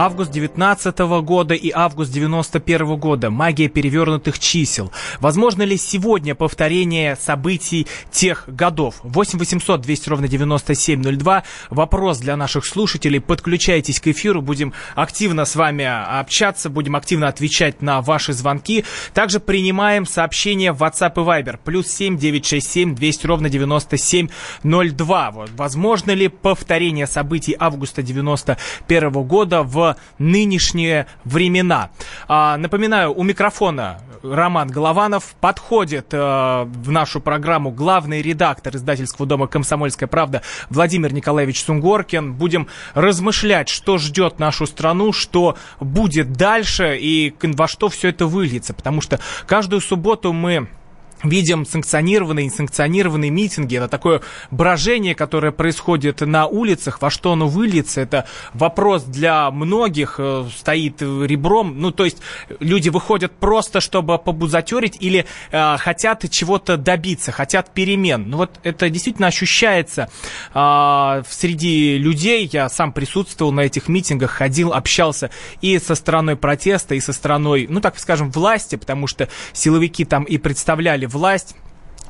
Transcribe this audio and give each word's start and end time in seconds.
Август 0.00 0.30
19 0.30 0.96
года 1.24 1.54
и 1.54 1.72
август 1.74 2.12
91 2.12 2.96
года. 2.98 3.30
Магия 3.30 3.66
перевернутых 3.66 4.38
чисел. 4.38 4.92
Возможно 5.18 5.64
ли 5.64 5.76
сегодня 5.76 6.36
повторение 6.36 7.16
событий 7.16 7.88
тех 8.12 8.44
годов? 8.46 9.00
8 9.02 9.40
800 9.40 9.80
200 9.80 10.08
ровно 10.08 10.28
9702. 10.28 11.42
Вопрос 11.70 12.18
для 12.18 12.36
наших 12.36 12.64
слушателей. 12.64 13.20
Подключайтесь 13.20 13.98
к 13.98 14.06
эфиру. 14.06 14.40
Будем 14.40 14.72
активно 14.94 15.44
с 15.44 15.56
вами 15.56 15.84
общаться. 15.84 16.70
Будем 16.70 16.94
активно 16.94 17.26
отвечать 17.26 17.82
на 17.82 18.00
ваши 18.00 18.32
звонки. 18.32 18.84
Также 19.14 19.40
принимаем 19.40 20.06
сообщения 20.06 20.70
в 20.70 20.80
WhatsApp 20.80 21.14
и 21.16 21.26
Viber. 21.26 21.58
Плюс 21.64 21.88
7 21.88 22.16
967 22.18 22.94
200 22.94 23.26
ровно 23.26 23.48
9702. 23.48 25.30
Вот. 25.32 25.50
Возможно 25.56 26.12
ли 26.12 26.28
повторение 26.28 27.08
событий 27.08 27.56
августа 27.58 28.04
91 28.04 29.10
года 29.24 29.64
в 29.64 29.87
нынешние 30.18 31.06
времена. 31.24 31.90
А, 32.26 32.56
напоминаю, 32.56 33.14
у 33.14 33.22
микрофона 33.22 34.00
Роман 34.22 34.68
Голованов. 34.68 35.34
Подходит 35.40 36.08
э, 36.12 36.64
в 36.64 36.90
нашу 36.90 37.20
программу 37.20 37.70
главный 37.70 38.22
редактор 38.22 38.76
издательского 38.76 39.26
дома 39.26 39.46
«Комсомольская 39.46 40.08
правда» 40.08 40.42
Владимир 40.70 41.12
Николаевич 41.12 41.62
Сунгоркин. 41.64 42.34
Будем 42.34 42.68
размышлять, 42.94 43.68
что 43.68 43.98
ждет 43.98 44.38
нашу 44.38 44.66
страну, 44.66 45.12
что 45.12 45.56
будет 45.80 46.32
дальше 46.32 46.96
и 47.00 47.34
во 47.42 47.68
что 47.68 47.88
все 47.88 48.08
это 48.08 48.26
выльется. 48.26 48.74
Потому 48.74 49.00
что 49.00 49.20
каждую 49.46 49.80
субботу 49.80 50.32
мы 50.32 50.68
видим 51.22 51.66
санкционированные 51.66 52.46
и 52.46 52.48
несанкционированные 52.48 53.30
митинги. 53.30 53.76
Это 53.76 53.88
такое 53.88 54.22
брожение, 54.50 55.14
которое 55.14 55.52
происходит 55.52 56.20
на 56.20 56.46
улицах. 56.46 57.00
Во 57.00 57.10
что 57.10 57.32
оно 57.32 57.48
выльется, 57.48 58.00
это 58.00 58.26
вопрос 58.54 59.04
для 59.04 59.50
многих 59.50 60.16
э, 60.18 60.46
стоит 60.56 61.02
ребром. 61.02 61.80
Ну, 61.80 61.90
то 61.90 62.04
есть 62.04 62.18
люди 62.60 62.88
выходят 62.88 63.32
просто, 63.32 63.80
чтобы 63.80 64.18
побузатерить 64.18 64.96
или 65.00 65.26
э, 65.50 65.76
хотят 65.78 66.24
чего-то 66.30 66.76
добиться, 66.76 67.32
хотят 67.32 67.72
перемен. 67.74 68.30
Ну, 68.30 68.38
вот 68.38 68.58
это 68.62 68.88
действительно 68.90 69.28
ощущается 69.28 70.08
э, 70.54 71.22
среди 71.28 71.98
людей. 71.98 72.48
Я 72.52 72.68
сам 72.68 72.92
присутствовал 72.92 73.52
на 73.52 73.62
этих 73.62 73.88
митингах, 73.88 74.30
ходил, 74.30 74.72
общался 74.72 75.30
и 75.60 75.78
со 75.78 75.94
стороной 75.94 76.36
протеста, 76.36 76.94
и 76.94 77.00
со 77.00 77.12
стороной, 77.12 77.66
ну, 77.68 77.80
так 77.80 77.98
скажем, 77.98 78.30
власти, 78.30 78.76
потому 78.76 79.06
что 79.06 79.28
силовики 79.52 80.04
там 80.04 80.24
и 80.24 80.38
представляли 80.38 81.07
власть 81.08 81.54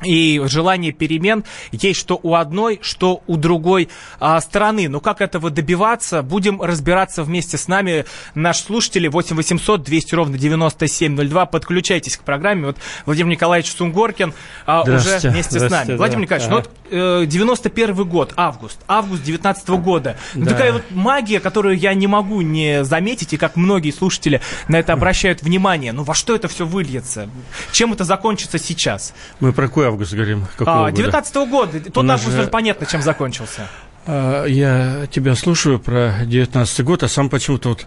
и 0.03 0.41
желание 0.45 0.91
перемен 0.91 1.43
есть 1.71 1.99
что 1.99 2.19
у 2.21 2.35
одной, 2.35 2.79
что 2.81 3.21
у 3.27 3.37
другой 3.37 3.89
а, 4.19 4.39
стороны. 4.41 4.87
Но 4.89 4.99
как 4.99 5.21
этого 5.21 5.49
добиваться, 5.49 6.23
будем 6.23 6.61
разбираться 6.61 7.23
вместе 7.23 7.57
с 7.57 7.67
нами. 7.67 8.05
Наши 8.35 8.63
слушатели 8.63 9.07
8 9.07 9.35
800 9.35 9.83
200 9.83 10.15
ровно 10.15 10.37
9702. 10.37 11.45
Подключайтесь 11.47 12.17
к 12.17 12.23
программе. 12.23 12.67
Вот 12.67 12.77
Владимир 13.05 13.31
Николаевич 13.31 13.71
Сунгоркин 13.71 14.33
а, 14.65 14.83
уже 14.83 15.19
вместе 15.29 15.59
с 15.59 15.69
нами. 15.69 15.95
Владимир 15.95 16.23
Николаевич, 16.23 16.47
ага. 16.47 16.55
ну 16.55 16.61
вот 16.61 17.23
э, 17.23 17.25
91 17.25 17.95
год, 18.05 18.33
август, 18.35 18.79
август 18.87 19.23
19 19.23 19.69
года. 19.69 20.17
Да. 20.33 20.51
Такая 20.51 20.73
вот 20.73 20.83
магия, 20.91 21.39
которую 21.39 21.77
я 21.77 21.93
не 21.93 22.07
могу 22.07 22.41
не 22.41 22.83
заметить, 22.83 23.33
и 23.33 23.37
как 23.37 23.55
многие 23.55 23.91
слушатели 23.91 24.41
на 24.67 24.77
это 24.77 24.93
обращают 24.93 25.41
внимание. 25.41 25.91
Ну 25.91 26.03
во 26.03 26.13
что 26.13 26.35
это 26.35 26.47
все 26.47 26.65
выльется? 26.65 27.29
Чем 27.71 27.93
это 27.93 28.03
закончится 28.03 28.57
сейчас? 28.57 29.13
Мы 29.39 29.53
про 29.53 29.67
кое 29.67 29.88
август 29.89 30.13
говорим? 30.13 30.45
Какого 30.57 30.87
а, 30.87 30.91
19 30.91 31.35
-го 31.35 31.49
года. 31.49 31.79
Тот 31.79 32.09
август 32.09 32.31
же... 32.31 32.41
уже 32.41 32.49
понятно, 32.49 32.85
чем 32.85 33.01
закончился. 33.01 33.67
А, 34.05 34.45
я 34.45 35.07
тебя 35.11 35.35
слушаю 35.35 35.79
про 35.79 36.13
19 36.25 36.83
год, 36.83 37.03
а 37.03 37.07
сам 37.07 37.29
почему-то 37.29 37.69
вот 37.69 37.85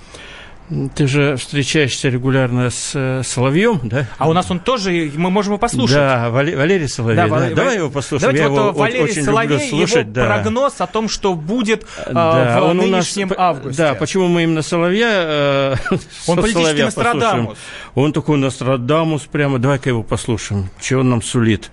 Ты 0.95 1.05
же 1.05 1.35
встречаешься 1.35 2.09
регулярно 2.09 2.71
с 2.71 2.93
э, 2.95 3.21
Соловьем, 3.23 3.81
да? 3.83 4.07
А 4.17 4.27
у 4.27 4.33
нас 4.33 4.49
он 4.49 4.59
тоже, 4.59 5.11
мы 5.15 5.29
можем 5.29 5.53
его 5.53 5.59
послушать. 5.59 5.97
Да, 5.97 6.31
Валерий 6.31 6.87
Соловей. 6.87 7.17
Да, 7.17 7.27
да. 7.27 7.51
Давай 7.51 7.77
его 7.77 7.91
послушаем. 7.91 8.33
Давайте 8.33 8.41
Я 8.41 8.49
вот 8.49 8.57
его 8.57 8.71
Валерий 8.71 9.03
очень 9.03 9.23
Соловей, 9.23 9.57
люблю 9.57 9.69
слушать. 9.69 10.07
Его 10.07 10.13
да. 10.13 10.25
прогноз 10.25 10.81
о 10.81 10.87
том, 10.87 11.07
что 11.07 11.35
будет 11.35 11.85
да, 12.11 12.61
в 12.61 12.63
он 12.63 12.77
нынешнем 12.77 13.27
у 13.27 13.29
нас, 13.29 13.39
августе. 13.39 13.83
Да, 13.83 13.93
почему 13.93 14.27
мы 14.27 14.41
именно 14.41 14.63
Соловья 14.63 15.77
Он 16.27 16.37
политический 16.37 16.81
Нострадамус. 16.81 17.59
Он 17.93 18.11
такой 18.11 18.39
Нострадамус 18.39 19.21
прямо. 19.31 19.59
Давай-ка 19.59 19.89
его 19.89 20.01
послушаем, 20.01 20.71
что 20.79 20.97
он 20.97 21.11
нам 21.11 21.21
сулит. 21.21 21.69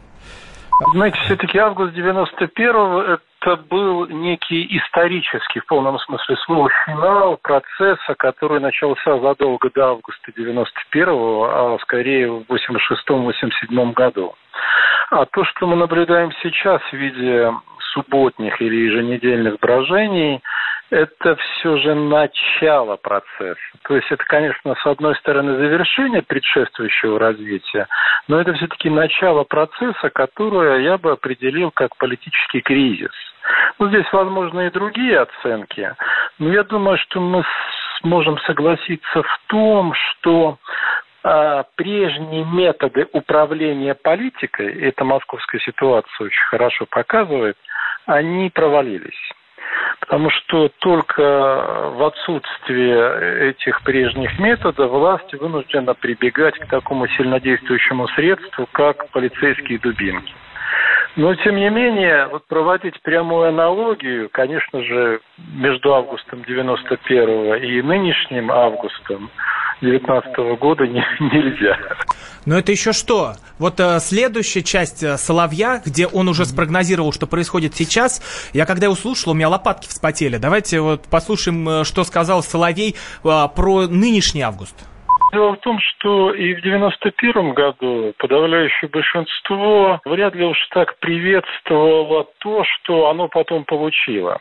Знаете, 0.95 1.19
все-таки 1.25 1.59
август 1.59 1.95
91-го 1.95 3.03
это 3.03 3.57
был 3.57 4.07
некий 4.09 4.67
исторический, 4.79 5.61
в 5.61 5.67
полном 5.67 5.99
смысле 5.99 6.37
слова, 6.39 6.71
финал 6.87 7.37
процесса, 7.37 8.15
который 8.19 8.61
начался 8.61 9.19
задолго 9.19 9.71
до 9.71 9.91
августа 9.91 10.33
91-го, 10.37 11.45
а 11.45 11.79
скорее 11.83 12.31
в 12.31 12.45
86-87 12.51 13.93
году. 13.93 14.35
А 15.11 15.27
то, 15.27 15.45
что 15.45 15.67
мы 15.67 15.77
наблюдаем 15.77 16.33
сейчас 16.43 16.81
в 16.91 16.93
виде 16.95 17.53
субботних 17.93 18.61
или 18.61 18.87
еженедельных 18.87 19.59
брожений, 19.61 20.43
это 20.93 21.37
все 21.37 21.79
же 21.79 21.95
начало 21.95 22.97
процесса. 22.97 23.57
То 23.85 23.97
есть 23.97 24.13
это, 24.13 24.23
конечно, 24.27 24.75
с 24.75 24.87
одной 24.87 25.17
стороны 25.17 25.57
завершение 25.57 26.21
предшествующего 26.21 27.19
развития, 27.19 27.89
но 28.29 28.39
это 28.39 28.53
все-таки 28.53 28.91
начало 28.91 29.45
процесса, 29.45 30.11
которое 30.11 30.81
я 30.81 30.99
бы 30.99 31.13
определил 31.13 31.71
как 31.71 31.97
политический 31.97 32.61
кризис. 32.61 33.11
Ну, 33.79 33.89
здесь 33.89 34.05
возможны 34.13 34.67
и 34.67 34.71
другие 34.71 35.21
оценки, 35.21 35.95
но 36.39 36.53
я 36.53 36.63
думаю, 36.63 36.99
что 36.99 37.21
мы 37.21 37.43
сможем 38.01 38.39
согласиться 38.41 39.23
в 39.23 39.41
том, 39.47 39.95
что 39.95 40.59
а, 41.25 41.65
прежние 41.75 42.45
методы 42.45 43.09
управления 43.13 43.95
политикой, 43.95 44.79
это 44.83 45.05
московская 45.05 45.61
ситуация 45.61 46.27
очень 46.27 46.47
хорошо 46.51 46.85
показывает, 46.85 47.57
они 48.05 48.51
провалились. 48.51 49.33
Потому 50.01 50.31
что 50.31 50.69
только 50.81 51.91
в 51.95 52.05
отсутствие 52.05 53.51
этих 53.51 53.83
прежних 53.83 54.39
методов 54.39 54.91
власть 54.91 55.33
вынуждена 55.35 55.95
прибегать 55.95 56.59
к 56.59 56.67
такому 56.67 57.07
сильнодействующему 57.09 58.09
средству, 58.09 58.69
как 58.73 59.09
полицейские 59.11 59.79
дубинки. 59.79 60.35
Но, 61.15 61.35
тем 61.35 61.57
не 61.57 61.69
менее, 61.69 62.27
вот 62.29 62.47
проводить 62.47 63.01
прямую 63.03 63.49
аналогию, 63.49 64.31
конечно 64.33 64.83
же, 64.83 65.21
между 65.55 65.95
августом 65.95 66.43
91 66.43 67.55
и 67.63 67.83
нынешним 67.83 68.51
августом 68.51 69.31
19 69.83 70.59
года 70.59 70.87
не, 70.87 71.05
нельзя. 71.21 71.77
Но 72.47 72.59
это 72.59 72.73
еще 72.73 72.93
что? 72.93 73.35
Вот 73.59 73.79
э, 73.79 73.99
следующая 74.01 74.63
часть 74.63 75.03
э, 75.03 75.17
Соловья, 75.17 75.81
где 75.85 76.07
он 76.07 76.29
уже 76.29 76.45
спрогнозировал, 76.45 77.13
что 77.13 77.27
происходит 77.27 77.75
сейчас, 77.75 78.23
я 78.53 78.65
когда 78.67 78.87
его 78.87 78.95
слушал, 78.95 79.33
у 79.33 79.35
меня 79.35 79.49
лопатки 79.49 79.89
вспотели. 79.89 80.39
Давайте 80.39 80.81
вот 80.81 81.03
послушаем, 81.11 81.69
э, 81.69 81.85
что 81.85 82.05
сказал 82.05 82.43
Соловей 82.43 82.95
э, 82.95 83.29
про 83.55 83.87
нынешний 83.89 84.43
август. 84.43 84.77
Дело 85.33 85.55
в 85.55 85.61
том, 85.61 85.79
что 85.81 86.35
и 86.35 86.55
в 86.55 86.61
91 86.63 87.55
году 87.55 88.13
подавляющее 88.19 88.91
большинство 88.91 90.01
вряд 90.05 90.35
ли 90.35 90.45
уж 90.45 90.59
так 90.75 90.99
приветствовало 90.99 92.27
то, 92.39 92.65
что 92.65 93.09
оно 93.09 93.29
потом 93.29 93.65
получило. 93.65 94.41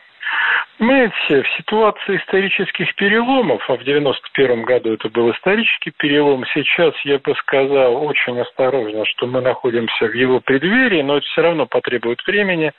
Понимаете, 0.78 1.42
в 1.42 1.48
ситуации 1.56 2.16
исторических 2.16 2.94
переломов, 2.96 3.62
а 3.70 3.76
в 3.76 3.84
91 3.84 4.62
году 4.62 4.94
это 4.94 5.08
был 5.10 5.30
исторический 5.30 5.92
перелом, 5.92 6.44
сейчас 6.52 6.92
я 7.04 7.18
бы 7.18 7.34
сказал 7.36 8.04
очень 8.04 8.40
осторожно, 8.40 9.06
что 9.06 9.28
мы 9.28 9.40
находимся 9.40 10.06
в 10.06 10.12
его 10.12 10.40
преддверии, 10.40 11.02
но 11.02 11.18
это 11.18 11.26
все 11.26 11.42
равно 11.42 11.66
потребует 11.66 12.26
времени, 12.26 12.72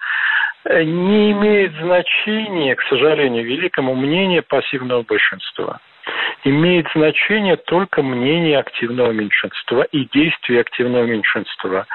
не 0.65 1.31
имеет 1.31 1.73
значения, 1.75 2.75
к 2.75 2.81
сожалению, 2.89 3.45
великому 3.45 3.95
мнение 3.95 4.41
пассивного 4.41 5.03
большинства. 5.03 5.79
Имеет 6.43 6.87
значение 6.93 7.55
только 7.55 8.01
мнение 8.01 8.59
активного 8.59 9.11
меньшинства 9.11 9.83
и 9.83 10.05
действия 10.05 10.61
активного 10.61 11.05
меньшинства. 11.05 11.85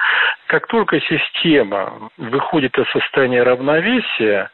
Как 0.47 0.67
только 0.67 0.99
система 1.01 2.09
выходит 2.17 2.77
из 2.77 2.89
состояния 2.91 3.43
равновесия, 3.43 4.49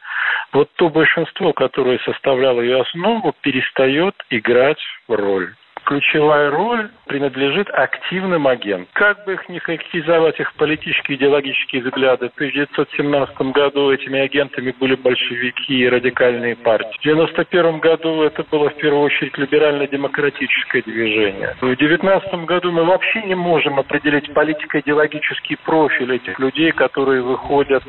вот 0.52 0.70
то 0.76 0.88
большинство, 0.88 1.52
которое 1.52 1.98
составляло 2.00 2.60
ее 2.60 2.82
основу, 2.82 3.34
перестает 3.42 4.14
играть 4.30 4.80
роль 5.08 5.54
ключевая 5.86 6.50
роль 6.50 6.90
принадлежит 7.06 7.70
активным 7.70 8.48
агентам. 8.48 8.88
Как 8.92 9.24
бы 9.24 9.34
их 9.34 9.48
ни 9.48 9.58
характеризовать, 9.58 10.38
их 10.40 10.52
политические 10.54 11.16
идеологические 11.16 11.82
взгляды, 11.82 12.28
в 12.28 12.34
1917 12.34 13.40
году 13.52 13.92
этими 13.92 14.18
агентами 14.18 14.74
были 14.78 14.96
большевики 14.96 15.78
и 15.78 15.88
радикальные 15.88 16.56
партии. 16.56 16.98
В 16.98 17.06
1991 17.06 17.78
году 17.78 18.22
это 18.22 18.44
было 18.50 18.68
в 18.70 18.74
первую 18.74 19.02
очередь 19.04 19.38
либерально-демократическое 19.38 20.82
движение. 20.82 21.54
В 21.60 21.66
2019 21.66 22.34
году 22.46 22.72
мы 22.72 22.84
вообще 22.84 23.22
не 23.22 23.36
можем 23.36 23.78
определить 23.78 24.32
политико-идеологический 24.34 25.56
профиль 25.64 26.16
этих 26.16 26.38
людей, 26.40 26.72
которые 26.72 27.22
выходят 27.22 27.84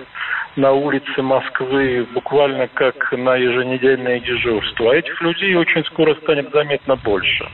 на 0.55 0.71
улицы 0.71 1.21
Москвы 1.21 2.05
буквально 2.13 2.67
как 2.67 3.11
на 3.11 3.35
еженедельное 3.35 4.19
дежурство. 4.19 4.91
А 4.91 4.95
этих 4.95 5.19
людей 5.21 5.55
очень 5.55 5.83
скоро 5.85 6.15
станет 6.15 6.51
заметно 6.51 6.95
больше. 6.95 7.47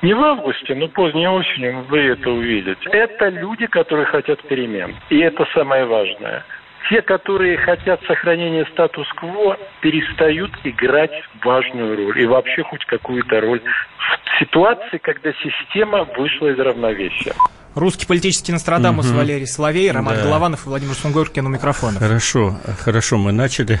Не 0.00 0.14
в 0.14 0.22
августе, 0.22 0.74
но 0.76 0.88
поздней 0.88 1.26
осенью 1.26 1.84
вы 1.88 1.98
это 1.98 2.30
увидите. 2.30 2.88
Это 2.90 3.28
люди, 3.28 3.66
которые 3.66 4.06
хотят 4.06 4.40
перемен. 4.42 4.94
И 5.10 5.18
это 5.18 5.44
самое 5.54 5.84
важное. 5.86 6.44
Те, 6.88 7.02
которые 7.02 7.56
хотят 7.58 8.00
сохранения 8.06 8.64
статус-кво, 8.72 9.58
перестают 9.80 10.52
играть 10.62 11.10
важную 11.42 11.96
роль 11.96 12.20
и 12.20 12.26
вообще 12.26 12.62
хоть 12.62 12.84
какую-то 12.84 13.40
роль 13.40 13.60
в 13.60 14.38
ситуации, 14.38 14.98
когда 14.98 15.32
система 15.32 16.04
вышла 16.16 16.48
из 16.48 16.58
равновесия. 16.58 17.34
Русский 17.78 18.06
политический 18.06 18.52
Нострадамус 18.52 19.06
угу. 19.06 19.16
Валерий 19.16 19.46
Соловей, 19.46 19.90
Роман 19.90 20.16
да. 20.16 20.22
Голованов 20.22 20.66
и 20.66 20.68
Владимир 20.68 20.94
Сунгоркин 20.94 21.46
у 21.46 21.48
микрофона. 21.48 21.98
Хорошо, 21.98 22.58
хорошо, 22.80 23.18
мы 23.18 23.32
начали. 23.32 23.80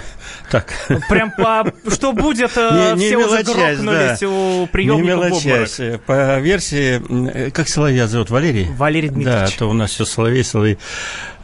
Так. 0.50 0.72
Прям 1.08 1.30
по... 1.32 1.72
Что 1.90 2.12
будет, 2.12 2.52
э, 2.56 2.94
не, 2.96 3.00
не 3.00 3.06
все 3.06 3.16
уже 3.18 3.42
грохнулись 3.42 4.20
да. 4.20 4.28
у 4.28 4.66
приемников 4.66 5.04
не 5.04 5.48
мелочась. 5.50 5.80
По 6.06 6.38
версии, 6.38 7.02
э, 7.32 7.50
как 7.50 7.68
Соловья 7.68 8.06
зовут, 8.06 8.30
Валерий? 8.30 8.68
Валерий 8.76 9.08
Дмитриевич. 9.08 9.52
Да, 9.52 9.58
то 9.58 9.70
у 9.70 9.72
нас 9.72 9.90
все 9.90 10.04
Соловей, 10.04 10.44
Соловей. 10.44 10.78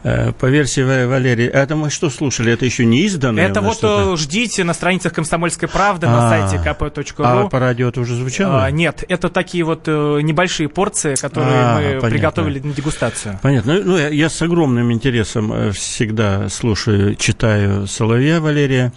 Э, 0.07 0.33
по 0.33 0.45
версии 0.45 0.81
Валерии, 0.81 1.47
это 1.47 1.75
мы 1.75 1.89
что 1.89 2.11
слушали? 2.11 2.53
Это 2.53 2.63
еще 2.63 2.85
не 2.85 2.99
изданное? 3.05 3.47
Это 3.47 3.61
вот 3.61 3.77
что-то? 3.77 4.15
ждите 4.17 4.63
на 4.63 4.75
страницах 4.75 5.13
«Комсомольской 5.13 5.67
правды» 5.67 6.05
на 6.05 6.27
а, 6.27 6.47
сайте 6.47 6.63
kp.ru. 6.63 7.23
А 7.23 7.49
по 7.49 7.59
радио 7.59 7.89
это 7.89 8.01
уже 8.01 8.13
звучало? 8.13 8.63
А, 8.63 8.69
нет, 8.69 9.03
это 9.07 9.29
такие 9.29 9.63
вот 9.63 9.87
э, 9.87 10.19
небольшие 10.21 10.69
порции, 10.69 11.15
которые 11.15 11.55
а, 11.55 11.75
мы 11.77 11.83
понятно. 11.85 12.09
приготовили 12.11 12.59
на 12.59 12.73
дегустацию. 12.73 13.39
Понятно. 13.41 13.73
Ну, 13.73 13.83
ну, 13.83 13.97
я, 13.97 14.09
я 14.09 14.29
с 14.29 14.39
огромным 14.43 14.91
интересом 14.91 15.51
э, 15.51 15.71
всегда 15.71 16.49
слушаю, 16.49 17.15
читаю 17.15 17.87
Соловья 17.87 18.39
Валерия. 18.39 18.93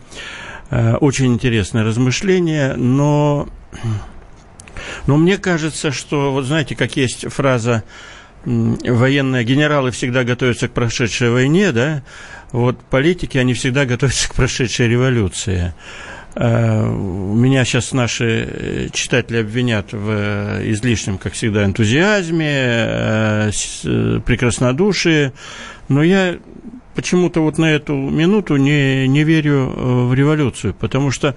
Очень 1.00 1.32
интересное 1.32 1.82
размышление, 1.82 2.74
но, 2.76 3.48
но 5.06 5.16
мне 5.16 5.38
кажется, 5.38 5.90
что, 5.90 6.30
вот 6.32 6.44
знаете, 6.44 6.76
как 6.76 6.94
есть 6.98 7.32
фраза 7.32 7.84
военные 8.44 9.44
генералы 9.44 9.90
всегда 9.90 10.24
готовятся 10.24 10.68
к 10.68 10.72
прошедшей 10.72 11.30
войне, 11.30 11.72
да, 11.72 12.02
вот 12.52 12.80
политики, 12.80 13.38
они 13.38 13.54
всегда 13.54 13.84
готовятся 13.84 14.28
к 14.28 14.34
прошедшей 14.34 14.88
революции. 14.88 15.74
Э, 16.34 16.86
меня 16.88 17.64
сейчас 17.64 17.92
наши 17.92 18.48
э, 18.48 18.88
читатели 18.92 19.38
обвинят 19.38 19.92
в 19.92 20.08
э, 20.08 20.70
излишнем, 20.70 21.18
как 21.18 21.32
всегда, 21.32 21.64
энтузиазме, 21.64 23.50
прекраснодушии, 24.24 25.32
но 25.88 26.02
я 26.02 26.38
почему-то 26.94 27.40
вот 27.40 27.58
на 27.58 27.72
эту 27.72 27.94
минуту 27.94 28.56
не, 28.56 29.08
не 29.08 29.24
верю 29.24 29.66
в 30.08 30.14
революцию, 30.14 30.74
потому 30.74 31.10
что 31.10 31.34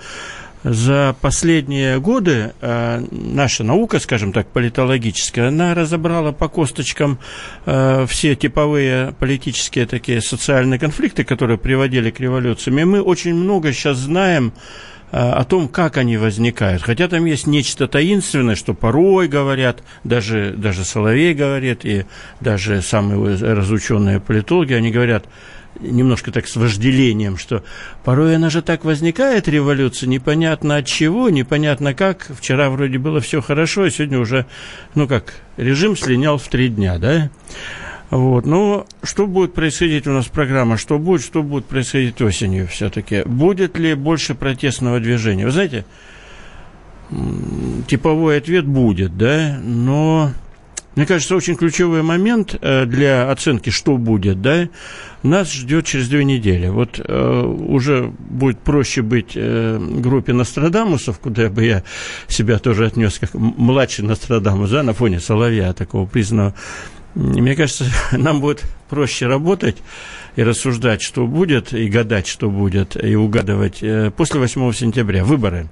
за 0.63 1.15
последние 1.21 1.99
годы 1.99 2.53
э, 2.61 3.03
наша 3.11 3.63
наука, 3.63 3.99
скажем 3.99 4.31
так, 4.31 4.47
политологическая, 4.47 5.47
она 5.47 5.73
разобрала 5.73 6.31
по 6.31 6.47
косточкам 6.47 7.19
э, 7.65 8.05
все 8.07 8.35
типовые 8.35 9.13
политические 9.19 9.87
такие 9.87 10.21
социальные 10.21 10.79
конфликты, 10.79 11.23
которые 11.23 11.57
приводили 11.57 12.11
к 12.11 12.19
революциям. 12.19 12.77
И 12.79 12.83
мы 12.83 13.01
очень 13.01 13.33
много 13.33 13.73
сейчас 13.73 13.97
знаем 13.97 14.53
э, 15.11 15.17
о 15.17 15.43
том, 15.45 15.67
как 15.67 15.97
они 15.97 16.17
возникают. 16.17 16.83
Хотя 16.83 17.07
там 17.07 17.25
есть 17.25 17.47
нечто 17.47 17.87
таинственное, 17.87 18.55
что 18.55 18.75
порой 18.75 19.27
говорят, 19.27 19.81
даже, 20.03 20.53
даже 20.55 20.85
Соловей 20.85 21.33
говорит, 21.33 21.85
и 21.85 22.05
даже 22.39 22.83
самые 22.83 23.35
разученные 23.35 24.19
политологи, 24.19 24.73
они 24.73 24.91
говорят– 24.91 25.25
немножко 25.81 26.31
так 26.31 26.47
с 26.47 26.55
вожделением, 26.55 27.37
что 27.37 27.63
порой 28.03 28.35
она 28.35 28.49
же 28.49 28.61
так 28.61 28.85
возникает, 28.85 29.47
революция, 29.47 30.07
непонятно 30.07 30.77
от 30.77 30.85
чего, 30.85 31.29
непонятно 31.29 31.93
как. 31.93 32.27
Вчера 32.37 32.69
вроде 32.69 32.97
было 32.97 33.19
все 33.19 33.41
хорошо, 33.41 33.83
а 33.83 33.89
сегодня 33.89 34.19
уже, 34.19 34.45
ну 34.95 35.07
как, 35.07 35.33
режим 35.57 35.97
слинял 35.97 36.37
в 36.37 36.47
три 36.47 36.69
дня, 36.69 36.97
да? 36.97 37.29
Вот. 38.09 38.45
Но 38.45 38.85
что 39.03 39.25
будет 39.25 39.53
происходить 39.53 40.05
у 40.05 40.11
нас 40.11 40.27
программа? 40.27 40.77
Что 40.77 40.99
будет, 40.99 41.21
что 41.21 41.41
будет 41.43 41.65
происходить 41.65 42.21
осенью 42.21 42.67
все-таки? 42.67 43.23
Будет 43.25 43.77
ли 43.77 43.93
больше 43.93 44.35
протестного 44.35 44.99
движения? 44.99 45.45
Вы 45.45 45.51
знаете, 45.51 45.85
типовой 47.87 48.37
ответ 48.37 48.65
будет, 48.65 49.17
да, 49.17 49.59
но 49.63 50.33
мне 50.95 51.05
кажется, 51.05 51.35
очень 51.35 51.55
ключевой 51.55 52.01
момент 52.01 52.55
э, 52.59 52.85
для 52.85 53.31
оценки, 53.31 53.69
что 53.69 53.97
будет, 53.97 54.41
да, 54.41 54.67
нас 55.23 55.51
ждет 55.53 55.85
через 55.85 56.09
две 56.09 56.25
недели. 56.25 56.67
Вот 56.67 56.99
э, 56.99 57.41
уже 57.41 58.11
будет 58.19 58.59
проще 58.59 59.01
быть 59.01 59.31
э, 59.35 59.79
группе 59.79 60.33
Нострадамусов, 60.33 61.19
куда 61.19 61.49
бы 61.49 61.63
я 61.63 61.83
себя 62.27 62.59
тоже 62.59 62.88
отнес 62.88 63.19
как 63.19 63.33
младший 63.33 64.03
Нострадамус, 64.03 64.69
да, 64.69 64.83
на 64.83 64.93
фоне 64.93 65.21
Соловья, 65.21 65.71
такого 65.73 66.05
признанного. 66.05 66.55
Мне 67.15 67.55
кажется, 67.55 67.85
нам 68.11 68.41
будет 68.41 68.63
проще 68.89 69.27
работать 69.27 69.77
и 70.35 70.43
рассуждать, 70.43 71.01
что 71.01 71.27
будет, 71.27 71.73
и 71.73 71.87
гадать, 71.87 72.27
что 72.27 72.49
будет, 72.49 73.01
и 73.01 73.15
угадывать 73.15 73.79
э, 73.81 74.11
после 74.15 74.39
8 74.39 74.71
сентября. 74.73 75.23
Выборы. 75.23 75.69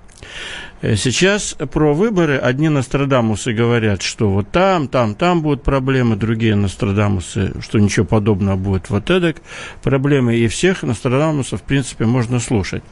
Э, 0.81 0.95
сейчас 0.95 1.55
про 1.71 1.93
выборы 1.93 2.37
одни 2.37 2.69
Нострадамусы 2.69 3.53
говорят, 3.53 4.01
что 4.01 4.29
вот 4.29 4.51
там, 4.51 4.87
там, 4.87 5.15
там 5.15 5.41
будут 5.41 5.63
проблемы, 5.63 6.15
другие 6.15 6.55
Нострадамусы, 6.55 7.53
что 7.61 7.79
ничего 7.79 8.05
подобного 8.05 8.55
будет 8.55 8.89
вот 8.89 9.09
эдак 9.09 9.37
проблемы, 9.83 10.35
и 10.35 10.47
всех 10.47 10.83
Нострадамусов, 10.83 11.61
в 11.61 11.63
принципе, 11.63 12.05
можно 12.05 12.39
слушать. 12.39 12.83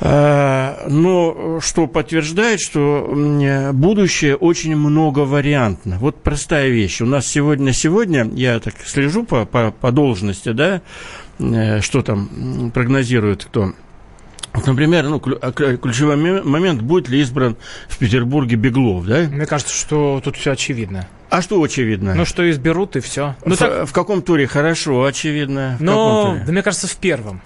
Э, 0.00 0.88
но 0.88 1.60
что 1.60 1.86
подтверждает, 1.86 2.60
что 2.60 3.70
будущее 3.72 4.36
очень 4.36 4.76
многовариантно. 4.76 5.98
Вот 5.98 6.22
простая 6.22 6.68
вещь. 6.68 7.00
У 7.00 7.06
нас 7.06 7.26
сегодня, 7.26 7.72
сегодня 7.72 8.28
я 8.34 8.58
так 8.60 8.74
слежу 8.84 9.24
по, 9.24 9.44
по, 9.44 9.70
по 9.72 9.92
должности, 9.92 10.52
да, 10.52 10.80
э, 11.38 11.80
что 11.80 12.02
там 12.02 12.70
прогнозирует 12.72 13.44
кто 13.44 13.74
вот, 14.52 14.66
например, 14.66 15.08
ну, 15.08 15.22
а, 15.40 15.52
ключевой 15.52 16.16
момент, 16.42 16.82
будет 16.82 17.08
ли 17.08 17.20
избран 17.20 17.56
в 17.88 17.98
Петербурге 17.98 18.56
Беглов, 18.56 19.06
да? 19.06 19.28
Мне 19.30 19.46
кажется, 19.46 19.72
что 19.72 20.20
тут 20.24 20.36
все 20.36 20.52
очевидно. 20.52 21.06
А 21.28 21.40
что 21.40 21.62
очевидно? 21.62 22.14
Ну, 22.14 22.24
что 22.24 22.48
изберут, 22.50 22.96
и 22.96 23.00
все. 23.00 23.36
Ну, 23.44 23.54
в, 23.54 23.58
так... 23.58 23.88
в 23.88 23.92
каком 23.92 24.22
туре 24.22 24.48
хорошо, 24.48 25.04
очевидно. 25.04 25.76
Ну, 25.78 26.40
да 26.44 26.50
мне 26.50 26.62
кажется, 26.62 26.88
в 26.88 26.96
первом. 26.96 27.40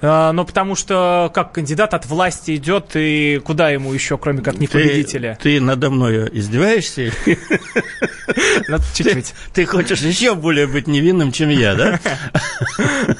А, 0.00 0.32
но 0.32 0.44
потому 0.44 0.76
что 0.76 1.30
как 1.34 1.52
кандидат 1.52 1.94
от 1.94 2.06
власти 2.06 2.56
идет, 2.56 2.92
и 2.94 3.40
куда 3.44 3.70
ему 3.70 3.92
еще, 3.92 4.16
кроме 4.18 4.42
как 4.42 4.58
не 4.58 4.66
победителя? 4.66 5.38
Ты, 5.42 5.58
ты 5.58 5.60
надо 5.60 5.90
мной 5.90 6.28
издеваешься? 6.32 7.10
Чуть-чуть. 8.94 9.34
Ты 9.52 9.66
хочешь 9.66 10.00
еще 10.00 10.34
более 10.34 10.66
быть 10.66 10.86
невинным, 10.86 11.32
чем 11.32 11.48
я, 11.48 11.74
да? 11.74 12.00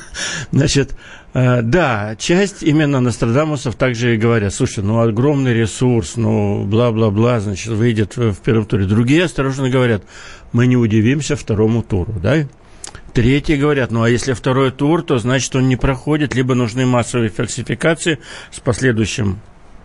Значит, 0.52 0.94
Э, 1.34 1.60
да, 1.62 2.16
часть 2.18 2.62
именно 2.62 3.00
Нострадамусов 3.00 3.74
также 3.74 4.14
и 4.14 4.18
говорят, 4.18 4.54
слушай, 4.54 4.82
ну 4.82 5.00
огромный 5.00 5.52
ресурс, 5.52 6.16
ну 6.16 6.64
бла-бла-бла, 6.64 7.40
значит, 7.40 7.68
выйдет 7.68 8.16
в 8.16 8.36
первом 8.36 8.64
туре. 8.64 8.86
Другие 8.86 9.24
осторожно 9.24 9.68
говорят, 9.68 10.02
мы 10.52 10.66
не 10.66 10.76
удивимся 10.76 11.36
второму 11.36 11.82
туру, 11.82 12.14
да? 12.22 12.46
Третьи 13.18 13.56
говорят, 13.56 13.90
ну 13.90 14.04
а 14.04 14.08
если 14.08 14.32
второй 14.32 14.70
тур, 14.70 15.02
то 15.02 15.18
значит 15.18 15.56
он 15.56 15.68
не 15.68 15.74
проходит, 15.74 16.36
либо 16.36 16.54
нужны 16.54 16.86
массовые 16.86 17.30
фальсификации 17.30 18.20
с 18.52 18.60
последующим 18.60 19.40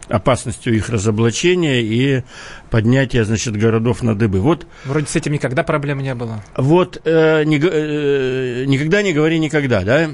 опасностью 0.07 0.75
их 0.75 0.89
разоблачения 0.89 1.81
и 1.81 2.21
поднятия, 2.69 3.23
значит, 3.23 3.57
городов 3.57 4.03
на 4.03 4.13
дыбы. 4.13 4.39
Вот, 4.39 4.67
Вроде 4.85 5.07
с 5.07 5.15
этим 5.15 5.31
никогда 5.31 5.63
проблем 5.63 6.01
не 6.01 6.13
было. 6.13 6.43
Вот 6.55 7.01
э, 7.05 7.43
не, 7.45 7.57
э, 7.57 8.65
никогда 8.67 9.01
не 9.01 9.13
говори 9.13 9.39
никогда, 9.39 9.81
да? 9.81 10.07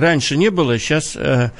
Раньше 0.00 0.36
не 0.36 0.50
было, 0.50 0.80
сейчас... 0.80 1.14
Э, 1.14 1.50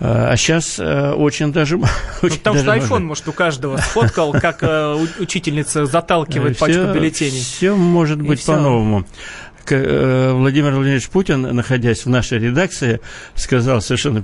А 0.00 0.36
сейчас 0.36 0.80
э, 0.80 1.12
очень 1.12 1.52
даже... 1.52 1.76
Ну, 1.78 1.86
очень 2.22 2.38
потому 2.38 2.56
даже 2.64 2.64
что 2.64 2.94
iPhone, 2.96 3.04
может, 3.04 3.06
может, 3.06 3.28
у 3.28 3.32
каждого 3.32 3.76
сфоткал, 3.76 4.32
как 4.32 4.64
э, 4.64 5.06
учительница 5.20 5.86
заталкивает 5.86 6.58
пачку 6.58 6.92
бюллетеней. 6.92 7.40
Все 7.40 7.76
может 7.76 8.20
быть 8.20 8.44
по-новому. 8.44 9.04
Э, 9.72 10.32
Владимир 10.32 10.72
Владимирович 10.72 11.08
Путин, 11.08 11.42
находясь 11.42 12.04
в 12.04 12.08
нашей 12.08 12.38
редакции, 12.38 13.00
сказал 13.34 13.80
совершенно 13.80 14.22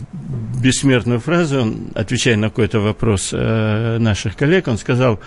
бессмертную 0.62 1.20
фразу, 1.20 1.62
он, 1.62 1.88
отвечая 1.94 2.36
на 2.36 2.48
какой-то 2.48 2.80
вопрос 2.80 3.32
наших 3.32 4.36
коллег, 4.36 4.68
он 4.68 4.78
сказал, 4.78 5.20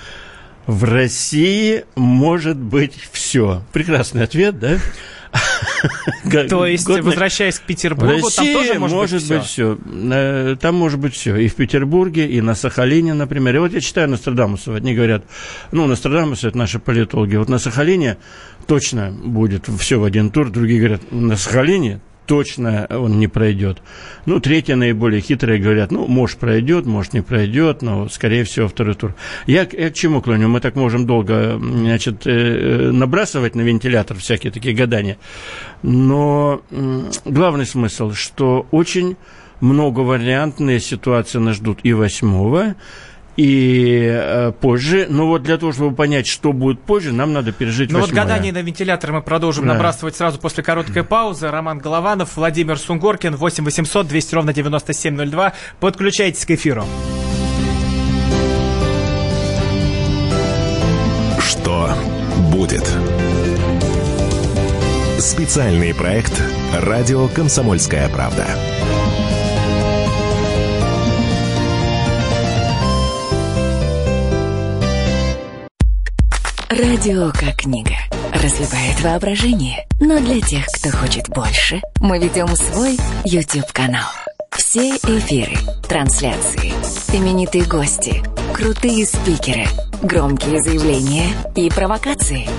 в 0.68 0.84
России 0.86 1.86
может 1.96 2.58
быть 2.58 3.10
все. 3.12 3.64
Прекрасный 3.74 4.24
ответ, 4.24 4.60
да? 4.60 4.78
То 6.50 6.66
есть, 6.66 6.88
возвращаясь 6.88 7.60
к 7.60 7.64
Петербургу, 7.64 8.30
там 8.30 8.46
тоже 8.54 8.80
может 8.80 9.28
быть 9.28 9.44
все. 9.44 9.78
Э, 10.12 10.56
там 10.60 10.76
может 10.76 11.00
быть 11.00 11.14
все. 11.16 11.36
И 11.36 11.48
в 11.48 11.56
Петербурге, 11.56 12.28
и 12.28 12.40
на 12.42 12.56
Сахалине, 12.56 13.14
например. 13.14 13.56
И 13.56 13.60
вот 13.60 13.74
я 13.74 13.82
читаю 13.82 14.10
Нострадамусова, 14.10 14.78
они 14.78 14.94
говорят, 14.94 15.26
ну, 15.72 15.88
Нострадамус– 15.88 16.44
это 16.46 16.58
наши 16.58 16.80
политологи. 16.80 17.36
Вот 17.36 17.50
на 17.50 17.58
Сахалине 17.58 18.18
точно 18.66 19.12
будет 19.12 19.68
все 19.80 20.00
в 20.00 20.04
один 20.04 20.30
тур. 20.30 20.50
Другие 20.50 20.80
говорят, 20.80 21.12
на 21.12 21.36
Сахалине 21.36 22.02
точно 22.26 22.88
он 22.90 23.20
не 23.20 23.28
пройдет. 23.28 23.82
Ну, 24.26 24.40
третье, 24.40 24.76
наиболее 24.76 25.22
хитрые, 25.22 25.60
говорят, 25.60 25.92
ну, 25.92 26.08
может, 26.08 26.40
пройдет, 26.40 26.86
может, 26.86 27.14
не 27.14 27.22
пройдет, 27.22 27.82
но, 27.82 28.08
скорее 28.10 28.44
всего, 28.44 28.68
второй 28.68 28.96
тур. 28.96 29.16
Я, 29.46 29.68
я 29.72 29.90
к 29.90 29.94
чему 29.94 30.22
клоню? 30.22 30.48
Мы 30.48 30.60
так 30.60 30.76
можем 30.76 31.06
долго, 31.06 31.60
значит, 31.60 32.26
э, 32.26 32.92
набрасывать 32.92 33.56
на 33.56 33.62
вентилятор 33.62 34.18
всякие 34.18 34.52
такие 34.52 34.76
гадания. 34.76 35.18
Но 35.82 36.62
главный 37.26 37.66
смысл, 37.66 38.14
что 38.14 38.68
очень 38.72 39.18
многовариантные 39.60 40.80
ситуации 40.80 41.40
нас 41.40 41.56
ждут 41.56 41.80
и 41.84 41.94
восьмого, 41.94 42.76
и 43.38 44.08
э, 44.10 44.52
позже. 44.52 45.08
Но 45.10 45.28
вот 45.28 45.44
для 45.44 45.58
того, 45.58 45.72
чтобы 45.72 45.96
понять, 45.96 46.28
что 46.28 46.54
будет 46.54 46.82
позже, 46.82 47.12
нам 47.14 47.34
надо 47.34 47.52
пережить 47.52 47.92
Ну 47.92 48.00
вот 48.00 48.12
гадание 48.12 48.54
на 48.54 48.62
вентилятор 48.62 49.12
мы 49.12 49.22
продолжим 49.22 49.66
да. 49.68 49.74
набрасывать 49.74 50.16
сразу 50.16 50.40
после 50.40 50.64
короткой 50.64 51.04
паузы. 51.04 51.50
Роман 51.50 51.80
Голованов, 51.80 52.36
Владимир 52.36 52.78
Сунгоркин, 52.78 53.36
8 53.36 53.64
800 53.64 54.08
200 54.08 54.36
ровно 54.36 54.54
9702. 54.54 55.54
Подключайтесь 55.80 56.46
к 56.46 56.52
эфиру. 56.52 56.86
Что 61.40 61.90
будет? 62.52 62.88
Специальный 65.20 65.96
проект 65.96 66.34
«Радио 66.74 67.28
Комсомольская 67.30 68.10
правда». 68.10 68.46
Радио 76.84 77.32
как 77.32 77.62
книга. 77.62 77.96
Развивает 78.34 79.00
воображение. 79.00 79.88
Но 80.02 80.20
для 80.20 80.42
тех, 80.42 80.66
кто 80.66 80.90
хочет 80.90 81.30
больше, 81.30 81.82
мы 82.02 82.20
ведем 82.20 82.54
свой 82.58 82.98
YouTube-канал. 83.24 84.10
Все 84.52 84.98
эфиры, 84.98 85.56
трансляции, 85.88 86.74
именитые 87.14 87.64
гости, 87.64 88.22
крутые 88.54 89.06
спикеры, 89.06 89.66
громкие 90.02 90.62
заявления 90.62 91.30
и 91.56 91.70
провокации. 91.70 92.50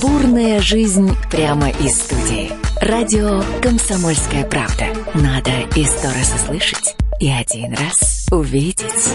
Бурная 0.00 0.60
жизнь 0.60 1.10
прямо 1.32 1.70
из 1.70 1.96
студии. 1.96 2.52
Радио 2.80 3.42
«Комсомольская 3.62 4.44
правда». 4.44 4.84
Надо 5.12 5.50
и 5.74 5.84
сто 5.84 6.06
раз 6.06 6.32
услышать, 6.36 6.94
и 7.18 7.28
один 7.28 7.74
раз 7.74 8.28
увидеть. 8.30 9.10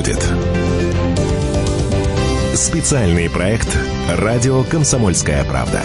Будет. 0.00 0.26
Специальный 2.54 3.28
проект 3.28 3.68
«Радио 4.08 4.64
Комсомольская 4.64 5.44
правда». 5.44 5.82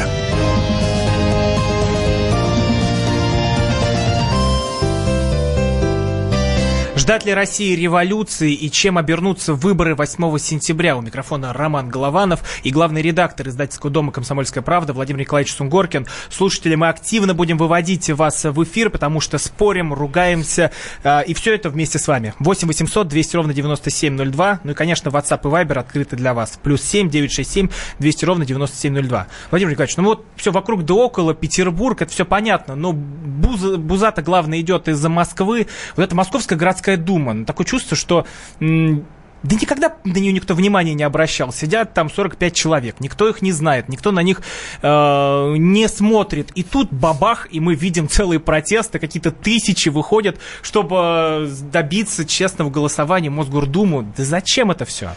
Ждать 6.97 7.25
ли 7.25 7.33
России 7.33 7.75
революции 7.75 8.53
и 8.53 8.71
чем 8.71 8.97
обернутся 8.97 9.53
выборы 9.53 9.95
8 9.95 10.37
сентября? 10.37 10.95
У 10.95 11.01
микрофона 11.01 11.51
Роман 11.51 11.89
Голованов 11.89 12.41
и 12.63 12.71
главный 12.71 13.01
редактор 13.01 13.49
издательского 13.49 13.91
дома 13.91 14.13
«Комсомольская 14.13 14.63
правда» 14.63 14.93
Владимир 14.93 15.19
Николаевич 15.19 15.53
Сунгоркин. 15.53 16.07
Слушатели, 16.29 16.75
мы 16.75 16.87
активно 16.87 17.33
будем 17.33 17.57
выводить 17.57 18.09
вас 18.11 18.45
в 18.45 18.63
эфир, 18.63 18.89
потому 18.89 19.19
что 19.19 19.37
спорим, 19.37 19.93
ругаемся, 19.93 20.71
э, 21.03 21.25
и 21.25 21.33
все 21.33 21.53
это 21.55 21.69
вместе 21.69 21.99
с 21.99 22.07
вами. 22.07 22.33
8 22.39 22.65
800 22.65 23.09
200 23.09 23.35
ровно 23.35 23.53
9702. 23.53 24.61
Ну 24.63 24.71
и, 24.71 24.73
конечно, 24.73 25.09
WhatsApp 25.09 25.41
и 25.43 25.47
Viber 25.47 25.77
открыты 25.79 26.15
для 26.15 26.33
вас. 26.33 26.57
Плюс 26.63 26.81
7 26.81 27.09
967 27.09 27.67
200 27.99 28.25
ровно 28.25 28.45
9702. 28.45 29.27
Владимир 29.51 29.71
Николаевич, 29.73 29.97
ну 29.97 30.03
вот 30.05 30.25
все 30.37 30.53
вокруг 30.53 30.85
да 30.85 30.93
около, 30.93 31.33
Петербург, 31.33 32.01
это 32.01 32.11
все 32.11 32.23
понятно, 32.23 32.75
но 32.75 32.93
Буза, 32.93 33.77
Буза-то, 33.77 34.21
главное, 34.21 34.61
идет 34.61 34.87
из-за 34.87 35.09
Москвы. 35.09 35.67
Вот 35.97 36.03
эта 36.03 36.15
московская 36.15 36.55
городская 36.55 36.84
Городская 36.85 36.97
дума. 36.97 37.33
Ну, 37.33 37.45
такое 37.45 37.65
чувство, 37.65 37.97
что 37.97 38.25
да 38.59 39.55
никогда 39.55 39.95
на 40.03 40.17
нее 40.17 40.33
никто 40.33 40.55
внимания 40.55 40.93
не 40.93 41.03
обращал. 41.03 41.51
Сидят 41.51 41.93
там 41.93 42.09
45 42.09 42.53
человек, 42.53 42.95
никто 42.99 43.27
их 43.29 43.41
не 43.43 43.51
знает, 43.51 43.89
никто 43.89 44.11
на 44.11 44.21
них 44.21 44.41
э, 44.81 45.55
не 45.57 45.87
смотрит. 45.87 46.51
И 46.55 46.63
тут 46.63 46.91
бабах, 46.91 47.47
и 47.51 47.59
мы 47.59 47.75
видим 47.75 48.09
целые 48.09 48.39
протесты, 48.39 48.97
какие-то 48.97 49.31
тысячи 49.31 49.89
выходят, 49.89 50.39
чтобы 50.63 50.95
э, 50.99 51.47
добиться 51.71 52.25
честного 52.25 52.71
голосования 52.71 53.29
Мосгордуму. 53.29 54.03
Да 54.17 54.23
зачем 54.23 54.71
это 54.71 54.85
все? 54.85 55.11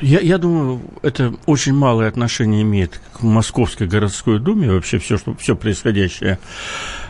Я, 0.00 0.20
я 0.20 0.38
думаю, 0.38 0.80
это 1.02 1.34
очень 1.44 1.74
малое 1.74 2.08
отношение 2.08 2.62
имеет 2.62 3.00
к 3.12 3.22
Московской 3.22 3.86
городской 3.86 4.38
думе, 4.38 4.70
вообще 4.70 4.98
все, 4.98 5.18
что, 5.18 5.34
все 5.34 5.54
происходящее 5.54 6.38
Э, 6.38 7.07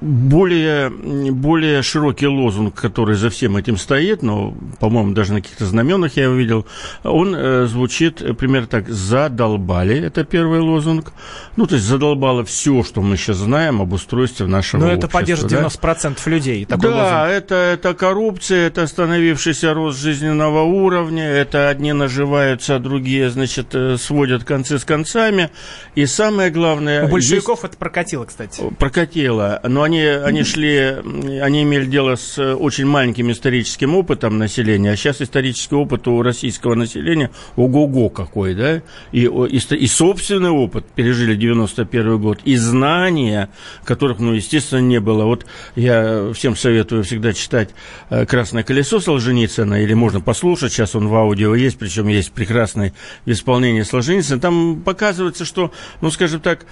более, 0.00 0.90
более 0.90 1.82
широкий 1.82 2.26
лозунг, 2.26 2.74
который 2.74 3.16
за 3.16 3.28
всем 3.30 3.56
этим 3.56 3.76
стоит, 3.76 4.22
но, 4.22 4.54
по-моему, 4.78 5.12
даже 5.12 5.32
на 5.34 5.42
каких-то 5.42 5.66
знаменах 5.66 6.16
я 6.16 6.24
его 6.24 6.34
видел, 6.34 6.66
он 7.04 7.34
э, 7.34 7.66
звучит 7.66 8.36
примерно 8.38 8.66
так 8.66 8.88
«задолбали»– 8.88 9.98
это 10.06 10.24
первый 10.24 10.60
лозунг. 10.60 11.12
Ну, 11.56 11.66
то 11.66 11.74
есть 11.74 11.86
задолбало 11.86 12.44
все, 12.44 12.82
что 12.82 13.02
мы 13.02 13.16
сейчас 13.16 13.36
знаем 13.38 13.82
об 13.82 13.92
устройстве 13.92 14.46
нашего 14.46 14.80
Но 14.80 14.86
общества. 14.86 15.06
это 15.06 15.12
поддержит 15.12 15.52
90% 15.52 16.18
да? 16.24 16.30
людей. 16.30 16.64
Такой 16.64 16.90
да, 16.90 17.28
это, 17.28 17.54
это 17.54 17.94
коррупция, 17.94 18.68
это 18.68 18.82
остановившийся 18.82 19.74
рост 19.74 20.00
жизненного 20.00 20.62
уровня, 20.62 21.28
это 21.28 21.68
одни 21.68 21.92
наживаются, 21.92 22.76
а 22.76 22.78
другие, 22.78 23.28
значит, 23.30 23.74
э, 23.74 23.96
сводят 23.98 24.44
концы 24.44 24.78
с 24.78 24.84
концами. 24.84 25.50
И 25.94 26.06
самое 26.06 26.50
главное... 26.50 27.04
У 27.06 27.08
большевиков 27.08 27.58
есть... 27.58 27.72
это 27.72 27.76
прокатило, 27.76 28.24
кстати. 28.30 28.62
Прокатило. 28.78 29.60
Но 29.64 29.82
они, 29.82 30.02
они 30.02 30.42
шли, 30.44 30.96
они 31.40 31.62
имели 31.62 31.84
дело 31.84 32.16
с 32.16 32.38
очень 32.38 32.86
маленьким 32.86 33.30
историческим 33.30 33.94
опытом 33.94 34.38
населения, 34.38 34.92
а 34.92 34.96
сейчас 34.96 35.20
исторический 35.20 35.74
опыт 35.74 36.08
у 36.08 36.22
российского 36.22 36.74
населения 36.74 37.30
ого-го 37.56 38.08
какой, 38.08 38.54
да? 38.54 38.82
И, 39.12 39.24
и, 39.24 39.74
и 39.74 39.86
собственный 39.86 40.50
опыт 40.50 40.86
пережили 40.94 41.34
91 41.34 42.18
год, 42.18 42.40
и 42.44 42.56
знания, 42.56 43.50
которых, 43.84 44.18
ну, 44.20 44.32
естественно, 44.32 44.80
не 44.80 45.00
было. 45.00 45.24
Вот 45.24 45.46
я 45.76 46.32
всем 46.32 46.56
советую 46.56 47.04
всегда 47.04 47.32
читать 47.32 47.70
э, 48.08 48.24
«Красное 48.26 48.62
колесо» 48.62 49.00
Солженицына, 49.00 49.82
или 49.82 49.94
можно 49.94 50.20
послушать, 50.20 50.72
сейчас 50.72 50.94
он 50.94 51.08
в 51.08 51.14
аудио 51.14 51.54
есть, 51.54 51.78
причем 51.78 52.08
есть 52.08 52.32
прекрасный 52.32 52.92
в 53.24 53.30
исполнении 53.30 53.82
Солженицына. 53.82 54.40
Там 54.40 54.80
показывается, 54.82 55.44
что, 55.44 55.72
ну, 56.00 56.10
скажем 56.10 56.40
так, 56.40 56.66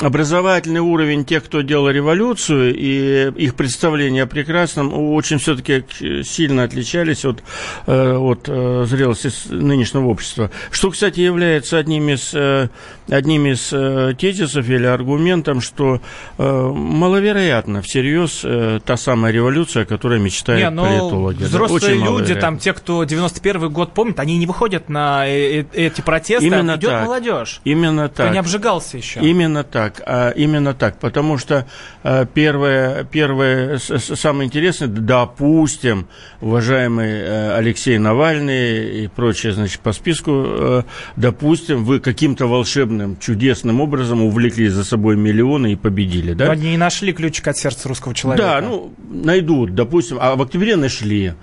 образовательный 0.00 0.80
уровень 0.86 1.24
тех, 1.24 1.44
кто 1.44 1.60
делал 1.62 1.90
революцию, 1.90 2.74
и 2.74 3.32
их 3.36 3.54
представления 3.54 4.22
о 4.22 4.26
прекрасном 4.26 4.92
очень 4.92 5.38
все-таки 5.38 5.84
сильно 6.24 6.64
отличались 6.64 7.24
от, 7.24 7.42
э, 7.86 8.16
от 8.16 8.48
э, 8.48 8.84
зрелости 8.86 9.30
нынешнего 9.50 10.06
общества. 10.06 10.50
Что, 10.70 10.90
кстати, 10.90 11.20
является 11.20 11.78
одним 11.78 12.08
из, 12.08 12.32
э, 12.34 12.68
одним 13.08 13.46
из 13.46 13.68
тезисов 14.16 14.68
или 14.68 14.86
аргументом, 14.86 15.60
что 15.60 16.00
маловероятно 16.38 17.82
всерьез 17.82 18.44
та 18.84 18.96
самая 18.96 19.32
революция, 19.32 19.84
о 19.84 19.86
которой 19.86 20.18
мечтают 20.18 20.72
не, 20.72 20.80
политологи. 20.80 21.42
Взрослые 21.44 21.96
люди, 21.96 22.34
там, 22.34 22.58
те, 22.58 22.72
кто 22.72 23.04
91 23.04 23.70
год 23.70 23.92
помнит, 23.92 24.18
они 24.18 24.38
не 24.38 24.46
выходят 24.46 24.88
на 24.88 25.26
эти 25.26 26.00
протесты, 26.00 26.46
Именно 26.46 26.74
а 26.74 26.76
идет 26.76 26.90
так. 26.90 27.04
молодежь. 27.04 27.60
Именно 27.64 28.08
так. 28.08 28.26
Кто 28.26 28.32
не 28.32 28.38
обжигался 28.38 28.96
еще. 28.96 29.20
Именно 29.20 29.64
так. 29.64 30.02
А 30.06 30.30
именно 30.30 30.74
так, 30.78 30.98
потому 30.98 31.38
что 31.38 31.66
э, 32.02 32.26
первое, 32.32 33.04
первое, 33.04 33.78
самое 33.78 34.46
интересное, 34.46 34.88
допустим, 34.88 36.06
уважаемый 36.40 37.10
э, 37.10 37.56
Алексей 37.56 37.98
Навальный 37.98 39.04
и 39.04 39.08
прочее, 39.08 39.52
значит, 39.52 39.80
по 39.80 39.92
списку, 39.92 40.30
э, 40.46 40.82
допустим, 41.16 41.84
вы 41.84 42.00
каким-то 42.00 42.46
волшебным, 42.46 43.16
чудесным 43.18 43.80
образом 43.80 44.22
увлекли 44.22 44.68
за 44.68 44.84
собой 44.84 45.16
миллионы 45.16 45.72
и 45.72 45.76
победили, 45.76 46.34
да? 46.34 46.46
Но 46.46 46.52
они 46.52 46.70
не 46.70 46.76
нашли 46.76 47.12
ключик 47.12 47.48
от 47.48 47.56
сердца 47.56 47.88
русского 47.88 48.14
человека. 48.14 48.46
Да, 48.46 48.60
ну, 48.60 48.92
найдут, 49.08 49.74
допустим, 49.74 50.18
а 50.20 50.36
в 50.36 50.42
октябре 50.42 50.76
нашли 50.76 51.34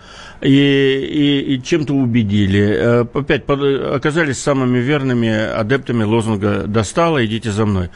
и, 0.42 0.48
и, 0.50 1.56
и 1.56 1.64
чем-то 1.64 1.94
убедили. 1.94 3.04
Опять 3.14 3.44
оказались 3.48 4.40
самыми 4.40 4.80
верными 4.80 5.30
адептами 5.30 6.04
лозунга 6.04 6.64
«Достало, 6.68 7.26
идите 7.26 7.52
за 7.52 7.66
мной». 7.66 7.90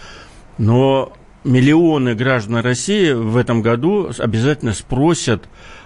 Но 0.58 1.14
миллионы 1.48 2.14
граждан 2.14 2.58
России 2.58 3.12
в 3.12 3.38
этом 3.38 3.62
году 3.62 4.12
обязательно 4.20 4.74
спросят 4.74 5.44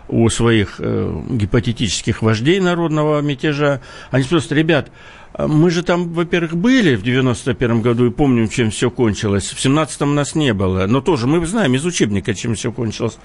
у 0.08 0.28
своих 0.30 0.76
э, 0.80 1.22
гипотетических 1.30 2.22
вождей 2.22 2.60
народного 2.60 3.22
мятежа. 3.22 3.82
Они 4.10 4.24
спросят, 4.24 4.52
ребят, 4.52 4.92
мы 5.48 5.72
же 5.72 5.84
там, 5.84 6.14
во-первых, 6.14 6.56
были 6.56 6.96
в 6.96 7.04
91 7.04 7.82
году 7.82 8.06
и 8.08 8.12
помним, 8.12 8.50
чем 8.50 8.70
все 8.70 8.92
кончилось. 8.92 9.50
В 9.50 9.66
17-м 9.66 10.14
нас 10.14 10.36
не 10.36 10.54
было. 10.54 10.86
Но 10.88 11.02
тоже 11.02 11.28
мы 11.28 11.46
знаем 11.46 11.74
из 11.76 11.86
учебника, 11.86 12.34
чем 12.34 12.56
все 12.56 12.72
кончилось. 12.72 13.18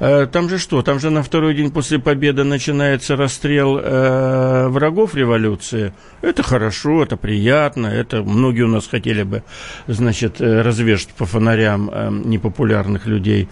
Э, 0.00 0.26
там 0.26 0.48
же 0.48 0.58
что? 0.58 0.82
Там 0.82 1.00
же 1.00 1.10
на 1.10 1.22
второй 1.22 1.54
день 1.54 1.70
после 1.70 1.98
победы 1.98 2.44
начинается 2.44 3.16
расстрел 3.16 3.78
э, 3.78 4.68
врагов 4.68 5.14
революции. 5.14 5.94
Это 6.20 6.42
хорошо, 6.42 7.02
это 7.02 7.16
приятно. 7.16 7.86
Это 7.86 8.22
многие 8.22 8.62
у 8.62 8.68
нас 8.68 8.86
хотели 8.86 9.22
бы, 9.22 9.42
значит, 9.86 10.40
э, 10.40 10.62
развешать 10.62 11.08
по 11.16 11.24
фонарям 11.24 11.90
непопулярных 12.28 13.06
людей. 13.06 13.48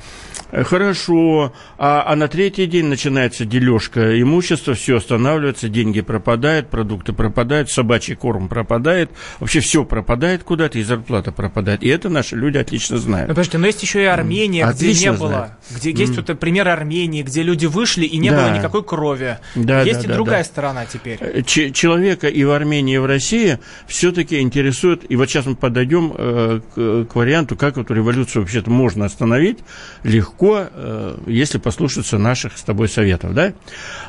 Хорошо. 0.52 1.52
А, 1.78 2.04
а 2.06 2.14
на 2.14 2.28
третий 2.28 2.66
день 2.66 2.86
начинается 2.86 3.46
дележка 3.46 4.20
имущества, 4.20 4.74
все 4.74 4.98
останавливается, 4.98 5.68
деньги 5.68 6.02
пропадают, 6.02 6.68
продукты 6.68 7.14
пропадают, 7.14 7.70
собаки 7.70 8.01
собачий 8.02 8.14
корм 8.16 8.48
пропадает, 8.48 9.10
вообще 9.38 9.60
все 9.60 9.84
пропадает 9.84 10.42
куда-то, 10.42 10.78
и 10.78 10.82
зарплата 10.82 11.32
пропадает. 11.32 11.82
И 11.82 11.88
это 11.88 12.08
наши 12.08 12.36
люди 12.36 12.58
отлично 12.58 12.98
знают. 12.98 13.28
Ну, 13.28 13.34
подождите, 13.34 13.58
но 13.58 13.66
есть 13.66 13.82
еще 13.82 14.02
и 14.02 14.06
Армения, 14.06 14.64
mm. 14.64 14.72
где 14.72 14.94
не 14.94 15.12
было, 15.12 15.56
где 15.70 15.92
mm. 15.92 15.96
есть 15.96 16.16
вот 16.16 16.38
пример 16.38 16.68
Армении, 16.68 17.22
где 17.22 17.42
люди 17.42 17.66
вышли 17.66 18.04
и 18.04 18.18
не 18.18 18.30
да. 18.30 18.36
было 18.36 18.56
никакой 18.56 18.82
крови. 18.82 19.38
Да, 19.54 19.82
есть 19.82 20.00
да, 20.00 20.04
и 20.04 20.08
да, 20.08 20.14
другая 20.14 20.42
да. 20.42 20.44
сторона 20.44 20.86
теперь. 20.86 21.18
Э, 21.20 21.42
ч- 21.42 21.70
человека 21.70 22.28
и 22.28 22.44
в 22.44 22.50
Армении, 22.50 22.96
и 22.96 22.98
в 22.98 23.06
России 23.06 23.58
все-таки 23.86 24.40
интересует, 24.40 25.04
и 25.08 25.16
вот 25.16 25.28
сейчас 25.28 25.46
мы 25.46 25.54
подойдем 25.54 26.12
э, 26.16 26.60
к, 26.74 27.04
к 27.12 27.14
варианту, 27.14 27.56
как 27.56 27.78
эту 27.78 27.94
революцию 27.94 28.42
вообще-то 28.42 28.70
можно 28.70 29.04
остановить 29.04 29.58
легко, 30.02 30.66
э, 30.70 31.18
если 31.26 31.58
послушаться 31.58 32.18
наших 32.18 32.58
с 32.58 32.62
тобой 32.62 32.88
советов, 32.88 33.34
да? 33.34 33.52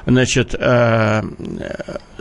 Значит, 0.05 0.55
э, 0.57 1.23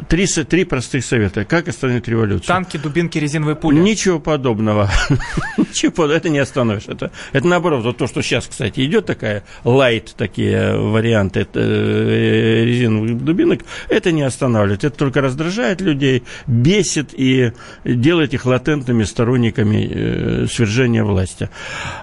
три, 0.09 0.26
три 0.26 0.64
простых 0.64 1.05
совета 1.05 1.45
как 1.52 1.68
остановить 1.68 2.09
революцию? 2.09 2.47
Танки, 2.47 2.78
дубинки, 2.78 3.18
резиновые 3.18 3.56
пули? 3.56 3.78
Ничего 3.78 4.18
подобного. 4.18 4.88
Ничего, 5.59 6.06
это 6.06 6.30
не 6.30 6.38
остановишь. 6.38 6.85
Это, 6.87 7.12
это 7.32 7.47
наоборот, 7.47 7.85
вот 7.85 7.99
то, 7.99 8.06
что 8.06 8.23
сейчас, 8.23 8.47
кстати, 8.47 8.82
идет 8.87 9.04
такая 9.04 9.44
лайт, 9.62 10.14
такие 10.16 10.75
варианты 10.75 11.40
это, 11.40 11.61
э, 11.61 12.64
резиновых 12.64 13.23
дубинок, 13.23 13.61
это 13.90 14.12
не 14.12 14.23
останавливает. 14.23 14.82
Это 14.82 14.97
только 14.97 15.21
раздражает 15.21 15.82
людей, 15.82 16.23
бесит 16.47 17.11
и 17.12 17.52
делает 17.85 18.32
их 18.32 18.47
латентными 18.47 19.04
сторонниками 19.04 19.90
э, 19.92 20.47
свержения 20.50 21.04
власти. 21.04 21.50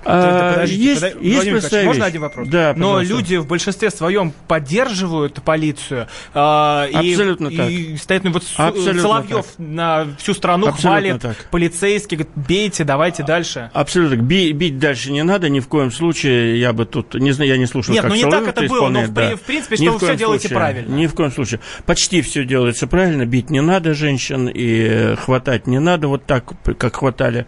А, 0.06 0.54
Подождите, 0.54 0.84
есть, 0.84 1.02
подождите, 1.02 1.28
есть 1.28 1.50
простая 1.50 1.86
Можно 1.86 2.06
один 2.06 2.22
вопрос? 2.22 2.48
Да, 2.50 2.76
Но 2.78 3.02
люди 3.02 3.38
в 3.38 3.48
большинстве 3.48 3.90
своем 3.90 4.32
поддерживают 4.48 5.42
полицию. 5.42 6.08
А, 6.36 6.88
Абсолютно 6.94 7.48
и, 7.48 7.58
так. 7.58 7.72
И 7.72 7.98
стоят, 7.98 8.24
ну, 8.26 8.32
вот 8.34 8.44
Абсолютно 8.56 9.02
Соловьев 9.02 9.39
Соловьев 9.42 9.54
на 9.58 10.08
всю 10.18 10.34
страну 10.34 10.68
Абсолютно 10.68 10.90
хвалит 10.90 11.22
так. 11.22 11.38
полицейских, 11.52 12.20
говорит, 12.20 12.34
бейте, 12.36 12.84
давайте 12.84 13.24
дальше. 13.24 13.70
Абсолютно. 13.74 14.18
Би, 14.18 14.52
бить 14.52 14.80
дальше 14.80 15.12
не 15.12 15.24
надо, 15.24 15.50
ни 15.50 15.60
в 15.60 15.68
коем 15.68 15.92
случае. 15.92 16.60
Я 16.60 16.74
бы 16.74 16.86
тут, 16.86 17.16
не 17.16 17.32
знаю, 17.32 17.50
я 17.50 17.58
не 17.58 17.66
слушал, 17.66 17.94
Нет, 17.94 18.04
как 18.04 18.12
ну 18.12 18.16
не 18.16 18.24
Соловьев 18.24 18.46
так 18.46 18.58
это 18.58 18.68
было, 18.68 18.90
но 18.90 19.02
в, 19.02 19.14
да. 19.14 19.36
в 19.36 19.42
принципе, 19.42 19.76
что 19.76 19.92
вы 19.92 19.98
все 19.98 20.16
делаете 20.16 20.48
случае, 20.48 20.58
правильно. 20.58 20.96
Ни 20.96 21.08
в 21.08 21.14
коем 21.14 21.32
случае. 21.32 21.60
Почти 21.86 22.22
все 22.22 22.46
делается 22.46 22.88
правильно. 22.88 23.26
Бить 23.26 23.50
не 23.50 23.62
надо 23.62 23.94
женщин 23.94 24.50
и 24.54 25.16
хватать 25.16 25.68
не 25.68 25.80
надо 25.80 26.08
вот 26.08 26.26
так, 26.26 26.46
как 26.78 26.98
хватали. 26.98 27.46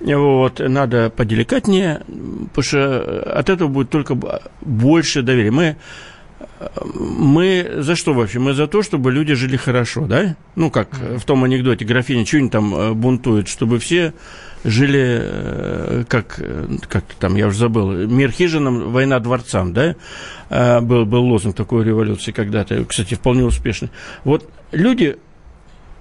Вот, 0.00 0.58
надо 0.58 1.10
поделикатнее, 1.10 2.02
потому 2.06 2.62
что 2.62 3.22
от 3.34 3.48
этого 3.48 3.68
будет 3.68 3.90
только 3.90 4.16
больше 4.60 5.22
доверия. 5.22 5.50
Мы 5.50 5.76
мы 6.84 7.76
за 7.78 7.96
что 7.96 8.14
вообще? 8.14 8.38
Мы 8.38 8.52
за 8.54 8.66
то, 8.66 8.82
чтобы 8.82 9.12
люди 9.12 9.34
жили 9.34 9.56
хорошо, 9.56 10.06
да? 10.06 10.36
Ну, 10.54 10.70
как 10.70 10.88
в 10.94 11.24
том 11.24 11.44
анекдоте 11.44 11.84
графиня 11.84 12.26
что-нибудь 12.26 12.52
там 12.52 12.74
э, 12.74 12.92
бунтует, 12.92 13.48
чтобы 13.48 13.78
все 13.78 14.12
жили, 14.64 15.20
э, 15.20 16.04
как, 16.08 16.40
как 16.88 17.04
там, 17.18 17.36
я 17.36 17.48
уже 17.48 17.58
забыл, 17.58 17.92
мир 17.92 18.30
хижинам, 18.30 18.92
война 18.92 19.18
дворцам, 19.20 19.72
да? 19.72 19.96
Э, 20.50 20.80
был, 20.80 21.04
был 21.04 21.24
лозунг 21.24 21.56
такой 21.56 21.84
революции 21.84 22.32
когда-то, 22.32 22.84
кстати, 22.84 23.14
вполне 23.14 23.44
успешный. 23.44 23.90
Вот 24.24 24.48
люди 24.72 25.18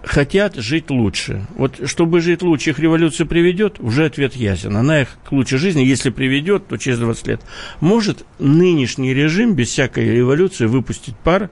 хотят 0.06 0.56
жить 0.56 0.90
лучше. 0.90 1.46
Вот 1.56 1.82
чтобы 1.86 2.22
жить 2.22 2.42
лучше, 2.42 2.70
их 2.70 2.80
революция 2.80 3.26
приведет, 3.26 3.80
уже 3.80 4.06
ответ 4.06 4.36
ясен. 4.36 4.78
Она 4.78 5.02
их 5.02 5.18
к 5.28 5.32
лучшей 5.32 5.58
жизни, 5.58 5.82
если 5.82 6.10
приведет, 6.10 6.68
то 6.68 6.78
через 6.78 7.00
20 7.00 7.28
лет. 7.28 7.42
Может 7.80 8.26
нынешний 8.40 9.14
режим 9.14 9.56
без 9.56 9.70
всякой 9.70 10.10
революции 10.10 10.66
выпустить 10.66 11.16
пар 11.18 11.50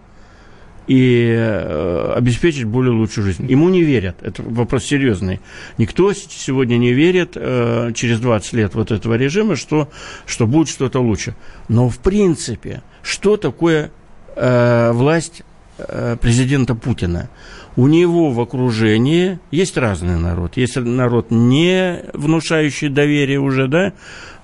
и 0.87 1.33
э, 1.35 2.13
обеспечить 2.15 2.65
более 2.65 2.93
лучшую 2.93 3.25
жизнь. 3.25 3.49
Ему 3.49 3.69
не 3.69 3.83
верят. 3.83 4.17
Это 4.21 4.43
вопрос 4.43 4.83
серьезный. 4.83 5.39
Никто 5.77 6.11
сегодня 6.13 6.77
не 6.77 6.93
верит 6.93 7.33
э, 7.35 7.91
через 7.95 8.19
20 8.19 8.53
лет 8.53 8.75
вот 8.75 8.91
этого 8.91 9.15
режима, 9.15 9.55
что, 9.55 9.89
что 10.25 10.45
будет 10.45 10.67
что-то 10.67 10.99
лучше. 10.99 11.35
Но 11.69 11.89
в 11.89 11.99
принципе, 11.99 12.83
что 13.01 13.37
такое 13.37 13.91
э, 14.35 14.91
власть 14.91 15.43
э, 15.77 16.17
президента 16.19 16.75
Путина? 16.75 17.29
У 17.75 17.87
него 17.87 18.29
в 18.31 18.39
окружении 18.39 19.39
есть 19.51 19.77
разный 19.77 20.17
народ. 20.17 20.57
Есть 20.57 20.75
народ, 20.75 21.31
не 21.31 22.03
внушающий 22.13 22.89
доверие 22.89 23.39
уже, 23.39 23.67
да, 23.67 23.93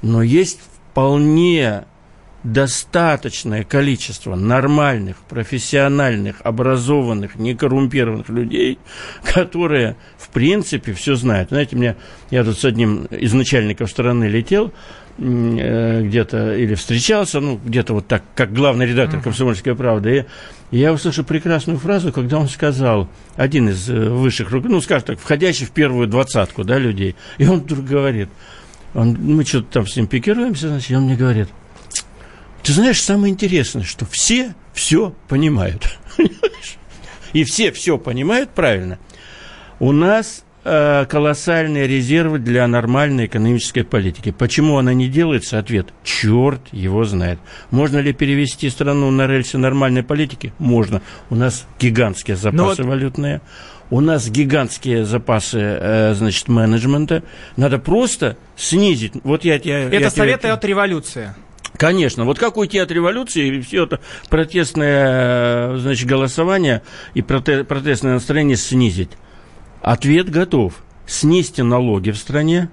но 0.01 0.21
есть 0.23 0.59
вполне 0.91 1.85
достаточное 2.43 3.63
количество 3.63 4.35
нормальных, 4.35 5.17
профессиональных, 5.17 6.37
образованных, 6.43 7.35
некоррумпированных 7.35 8.29
людей, 8.29 8.79
которые, 9.33 9.97
в 10.17 10.29
принципе, 10.29 10.93
все 10.93 11.15
знают. 11.15 11.49
Знаете, 11.49 11.75
мне, 11.75 11.95
я 12.31 12.43
тут 12.43 12.57
с 12.57 12.65
одним 12.65 13.05
из 13.05 13.33
начальников 13.33 13.89
страны 13.89 14.25
летел, 14.25 14.73
где-то 15.19 16.55
или 16.55 16.75
встречался, 16.75 17.39
ну, 17.39 17.59
где-то 17.63 17.93
вот 17.93 18.07
так, 18.07 18.23
как 18.35 18.53
главный 18.53 18.85
редактор 18.85 19.21
«Комсомольской 19.21 19.75
правды», 19.75 20.25
и 20.71 20.77
я 20.77 20.93
услышал 20.93 21.25
прекрасную 21.25 21.77
фразу, 21.77 22.13
когда 22.13 22.37
он 22.37 22.47
сказал, 22.47 23.09
один 23.35 23.69
из 23.69 23.89
э, 23.89 24.09
высших, 24.09 24.51
ну, 24.51 24.79
скажем 24.81 25.07
так, 25.07 25.19
входящий 25.19 25.65
в 25.65 25.71
первую 25.71 26.07
двадцатку, 26.07 26.63
да, 26.63 26.77
людей, 26.77 27.15
и 27.37 27.47
он 27.47 27.61
вдруг 27.61 27.85
говорит, 27.85 28.29
он, 28.93 29.17
мы 29.19 29.43
что-то 29.43 29.67
там 29.73 29.87
с 29.87 29.95
ним 29.95 30.07
пикируемся, 30.07 30.69
значит, 30.69 30.91
и 30.91 30.95
он 30.95 31.03
мне 31.03 31.15
говорит, 31.15 31.49
ты 32.63 32.71
знаешь, 32.71 33.01
самое 33.01 33.33
интересное, 33.33 33.83
что 33.83 34.05
все 34.05 34.53
все 34.73 35.13
понимают. 35.27 35.97
И 37.31 37.43
все 37.43 37.71
все 37.71 37.99
понимают 37.99 38.49
правильно. 38.49 38.97
У 39.79 39.91
нас 39.91 40.43
Э, 40.48 40.48
колоссальные 40.63 41.87
резервы 41.87 42.39
для 42.39 42.67
нормальной 42.67 43.27
экономической 43.27 43.83
политики. 43.83 44.31
Почему 44.37 44.77
она 44.77 44.93
не 44.93 45.07
делается? 45.07 45.57
Ответ– 45.57 45.87
черт 46.03 46.61
его 46.71 47.03
знает. 47.05 47.39
Можно 47.71 47.99
ли 47.99 48.13
перевести 48.13 48.69
страну 48.69 49.09
на 49.11 49.27
рельсы 49.27 49.57
нормальной 49.57 50.03
политики? 50.03 50.53
Можно. 50.59 51.01
У 51.29 51.35
нас 51.35 51.65
гигантские 51.79 52.35
ну 52.35 52.41
запасы 52.41 52.83
вот... 52.83 52.89
валютные, 52.89 53.41
у 53.89 54.01
нас 54.01 54.29
гигантские 54.29 55.05
запасы, 55.05 55.59
э, 55.59 56.13
значит, 56.13 56.47
менеджмента. 56.47 57.23
Надо 57.57 57.79
просто 57.79 58.37
снизить. 58.55 59.13
Вот 59.23 59.43
я, 59.45 59.55
я, 59.55 59.85
это 59.85 59.95
я 59.95 60.09
советы 60.11 60.43
тебе... 60.43 60.51
от 60.51 60.65
революции. 60.65 61.33
Конечно. 61.75 62.25
Вот 62.25 62.37
как 62.37 62.57
уйти 62.57 62.77
от 62.77 62.91
революции, 62.91 63.47
и 63.47 63.61
все 63.61 63.85
это 63.85 63.99
протестное, 64.29 65.77
значит, 65.77 66.07
голосование 66.07 66.81
и 67.13 67.21
протестное 67.21 68.13
настроение 68.13 68.57
снизить? 68.57 69.11
Ответ 69.81 70.29
готов. 70.29 70.73
Снизьте 71.05 71.63
налоги 71.63 72.11
в 72.11 72.17
стране 72.17 72.69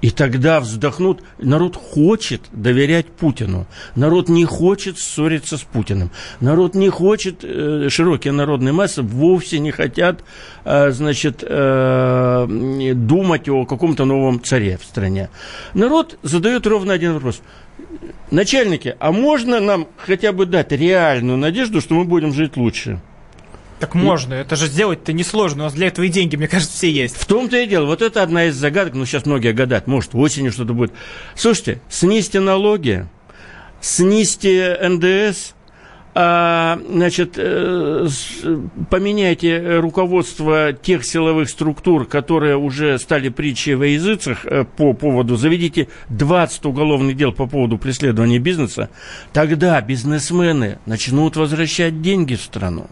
И 0.00 0.10
тогда 0.10 0.60
вздохнут. 0.60 1.22
Народ 1.38 1.76
хочет 1.76 2.42
доверять 2.52 3.06
Путину. 3.06 3.66
Народ 3.96 4.30
не 4.30 4.46
хочет 4.46 4.98
ссориться 4.98 5.58
с 5.58 5.62
Путиным. 5.62 6.10
Народ 6.40 6.74
не 6.74 6.88
хочет, 6.88 7.44
э, 7.44 7.88
широкие 7.90 8.32
народные 8.32 8.72
массы 8.72 9.02
вовсе 9.02 9.58
не 9.58 9.72
хотят, 9.72 10.24
э, 10.64 10.90
значит, 10.90 11.44
э, 11.46 12.46
думать 12.94 13.48
о 13.50 13.66
каком-то 13.66 14.06
новом 14.06 14.42
царе 14.42 14.78
в 14.78 14.84
стране. 14.84 15.28
Народ 15.74 16.18
задает 16.22 16.66
ровно 16.66 16.94
один 16.94 17.12
вопрос. 17.14 17.42
Начальники, 18.30 18.96
а 19.00 19.12
можно 19.12 19.60
нам 19.60 19.86
хотя 19.98 20.32
бы 20.32 20.46
дать 20.46 20.72
реальную 20.72 21.36
надежду, 21.36 21.80
что 21.82 21.94
мы 21.94 22.04
будем 22.04 22.32
жить 22.32 22.56
лучше? 22.56 23.00
Так 23.80 23.94
можно, 23.94 24.34
это 24.34 24.56
же 24.56 24.66
сделать-то 24.66 25.14
несложно, 25.14 25.62
у 25.62 25.64
нас 25.64 25.72
для 25.72 25.86
этого 25.86 26.04
и 26.04 26.10
деньги, 26.10 26.36
мне 26.36 26.48
кажется, 26.48 26.76
все 26.76 26.90
есть. 26.90 27.16
В 27.16 27.24
том-то 27.24 27.56
и 27.56 27.66
дело, 27.66 27.86
вот 27.86 28.02
это 28.02 28.22
одна 28.22 28.44
из 28.44 28.54
загадок, 28.54 28.92
ну 28.92 29.06
сейчас 29.06 29.24
многие 29.24 29.52
гадают, 29.52 29.86
может 29.86 30.14
осенью 30.14 30.52
что-то 30.52 30.74
будет. 30.74 30.92
Слушайте, 31.34 31.80
снизьте 31.88 32.40
налоги, 32.40 33.08
снизьте 33.80 34.78
НДС, 34.82 35.54
а, 36.12 36.78
значит, 36.88 37.34
э, 37.36 38.08
поменяйте 38.90 39.78
руководство 39.78 40.72
тех 40.72 41.04
силовых 41.04 41.48
структур, 41.48 42.04
которые 42.04 42.58
уже 42.58 42.98
стали 42.98 43.28
притчей 43.28 43.76
во 43.76 43.86
языцах 43.86 44.44
э, 44.44 44.64
по 44.64 44.92
поводу, 44.92 45.36
заведите 45.36 45.88
20 46.08 46.66
уголовных 46.66 47.16
дел 47.16 47.32
по 47.32 47.46
поводу 47.46 47.78
преследования 47.78 48.40
бизнеса, 48.40 48.90
тогда 49.32 49.80
бизнесмены 49.80 50.78
начнут 50.84 51.36
возвращать 51.36 52.02
деньги 52.02 52.34
в 52.34 52.42
страну. 52.42 52.88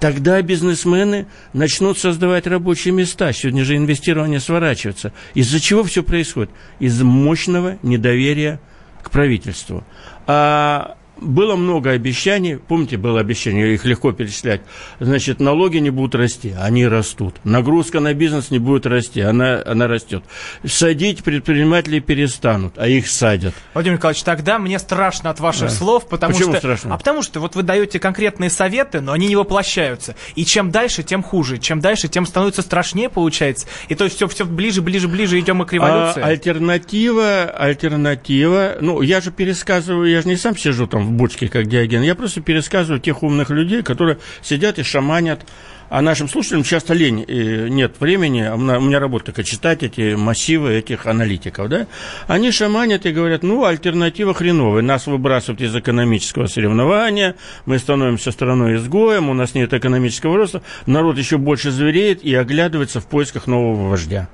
Тогда 0.00 0.40
бизнесмены 0.42 1.26
начнут 1.52 1.98
создавать 1.98 2.46
рабочие 2.46 2.92
места. 2.92 3.32
Сегодня 3.32 3.64
же 3.64 3.76
инвестирование 3.76 4.40
сворачивается. 4.40 5.12
Из-за 5.34 5.60
чего 5.60 5.84
все 5.84 6.02
происходит? 6.02 6.50
Из 6.78 7.00
мощного 7.02 7.78
недоверия 7.82 8.60
к 9.02 9.10
правительству. 9.10 9.84
А 10.26 10.96
было 11.20 11.56
много 11.56 11.90
обещаний, 11.90 12.56
помните, 12.56 12.96
было 12.96 13.20
обещание, 13.20 13.74
их 13.74 13.84
легко 13.84 14.12
перечислять, 14.12 14.60
значит, 15.00 15.40
налоги 15.40 15.78
не 15.78 15.90
будут 15.90 16.14
расти, 16.14 16.54
они 16.58 16.86
растут, 16.86 17.36
нагрузка 17.44 18.00
на 18.00 18.14
бизнес 18.14 18.50
не 18.50 18.58
будет 18.58 18.86
расти, 18.86 19.20
она, 19.20 19.62
она 19.64 19.86
растет. 19.86 20.24
Садить 20.64 21.24
предприниматели 21.24 22.00
перестанут, 22.00 22.74
а 22.76 22.88
их 22.88 23.08
садят. 23.08 23.54
Владимир 23.74 23.96
Николаевич, 23.96 24.22
тогда 24.22 24.58
мне 24.58 24.78
страшно 24.78 25.30
от 25.30 25.40
ваших 25.40 25.68
да. 25.68 25.70
слов, 25.70 26.08
потому 26.08 26.34
Почему 26.34 26.52
что... 26.52 26.58
страшно? 26.58 26.94
А 26.94 26.98
потому 26.98 27.22
что 27.22 27.40
вот 27.40 27.54
вы 27.54 27.62
даете 27.62 27.98
конкретные 27.98 28.50
советы, 28.50 29.00
но 29.00 29.12
они 29.12 29.28
не 29.28 29.36
воплощаются. 29.36 30.14
И 30.34 30.44
чем 30.44 30.70
дальше, 30.70 31.02
тем 31.02 31.22
хуже. 31.22 31.58
Чем 31.58 31.80
дальше, 31.80 32.08
тем 32.08 32.26
становится 32.26 32.62
страшнее, 32.62 33.08
получается. 33.08 33.66
И 33.88 33.94
то 33.94 34.04
есть 34.04 34.16
все, 34.16 34.28
все 34.28 34.44
ближе, 34.44 34.82
ближе, 34.82 35.08
ближе 35.08 35.38
идем 35.40 35.56
мы 35.56 35.66
к 35.66 35.72
революции. 35.72 36.20
А, 36.22 36.26
альтернатива, 36.26 37.44
альтернатива, 37.44 38.76
ну, 38.80 39.00
я 39.02 39.20
же 39.20 39.30
пересказываю, 39.30 40.10
я 40.10 40.22
же 40.22 40.28
не 40.28 40.36
сам 40.36 40.56
сижу 40.56 40.86
там 40.86 41.05
в 41.06 41.12
бочке, 41.12 41.48
как 41.48 41.66
Диоген. 41.66 42.02
Я 42.02 42.14
просто 42.14 42.40
пересказываю 42.40 43.00
тех 43.00 43.22
умных 43.22 43.50
людей, 43.50 43.82
которые 43.82 44.18
сидят 44.42 44.78
и 44.78 44.82
шаманят. 44.82 45.46
А 45.88 46.02
нашим 46.02 46.28
слушателям 46.28 46.64
часто 46.64 46.94
лень, 46.94 47.24
и 47.26 47.70
нет 47.70 47.94
времени, 48.00 48.42
у 48.48 48.58
меня 48.58 48.98
работа 48.98 49.26
такая, 49.26 49.44
читать 49.44 49.84
эти 49.84 50.16
массивы 50.16 50.74
этих 50.74 51.06
аналитиков, 51.06 51.68
да, 51.68 51.86
они 52.26 52.50
шаманят 52.50 53.06
и 53.06 53.12
говорят, 53.12 53.44
ну, 53.44 53.64
альтернатива 53.64 54.34
хреновая, 54.34 54.82
нас 54.82 55.06
выбрасывают 55.06 55.60
из 55.60 55.76
экономического 55.76 56.46
соревнования, 56.46 57.36
мы 57.66 57.78
становимся 57.78 58.32
страной-изгоем, 58.32 59.28
у 59.28 59.34
нас 59.34 59.54
нет 59.54 59.72
экономического 59.74 60.36
роста, 60.36 60.60
народ 60.86 61.18
еще 61.18 61.38
больше 61.38 61.70
звереет 61.70 62.24
и 62.24 62.34
оглядывается 62.34 63.00
в 63.00 63.06
поисках 63.06 63.46
нового 63.46 63.88
вождя. 63.88 64.28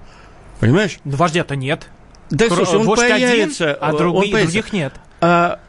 Понимаешь? 0.58 1.00
Но 1.04 1.16
вождя-то 1.18 1.54
нет. 1.54 1.86
Да, 2.30 2.48
слушай, 2.48 2.78
он 2.78 2.86
появится, 2.86 3.74
один, 3.74 3.78
а 3.82 3.92
друг, 3.92 4.14
он 4.14 4.22
появится. 4.22 4.52
других 4.54 4.72
нет. 4.72 4.94
А 5.20 5.60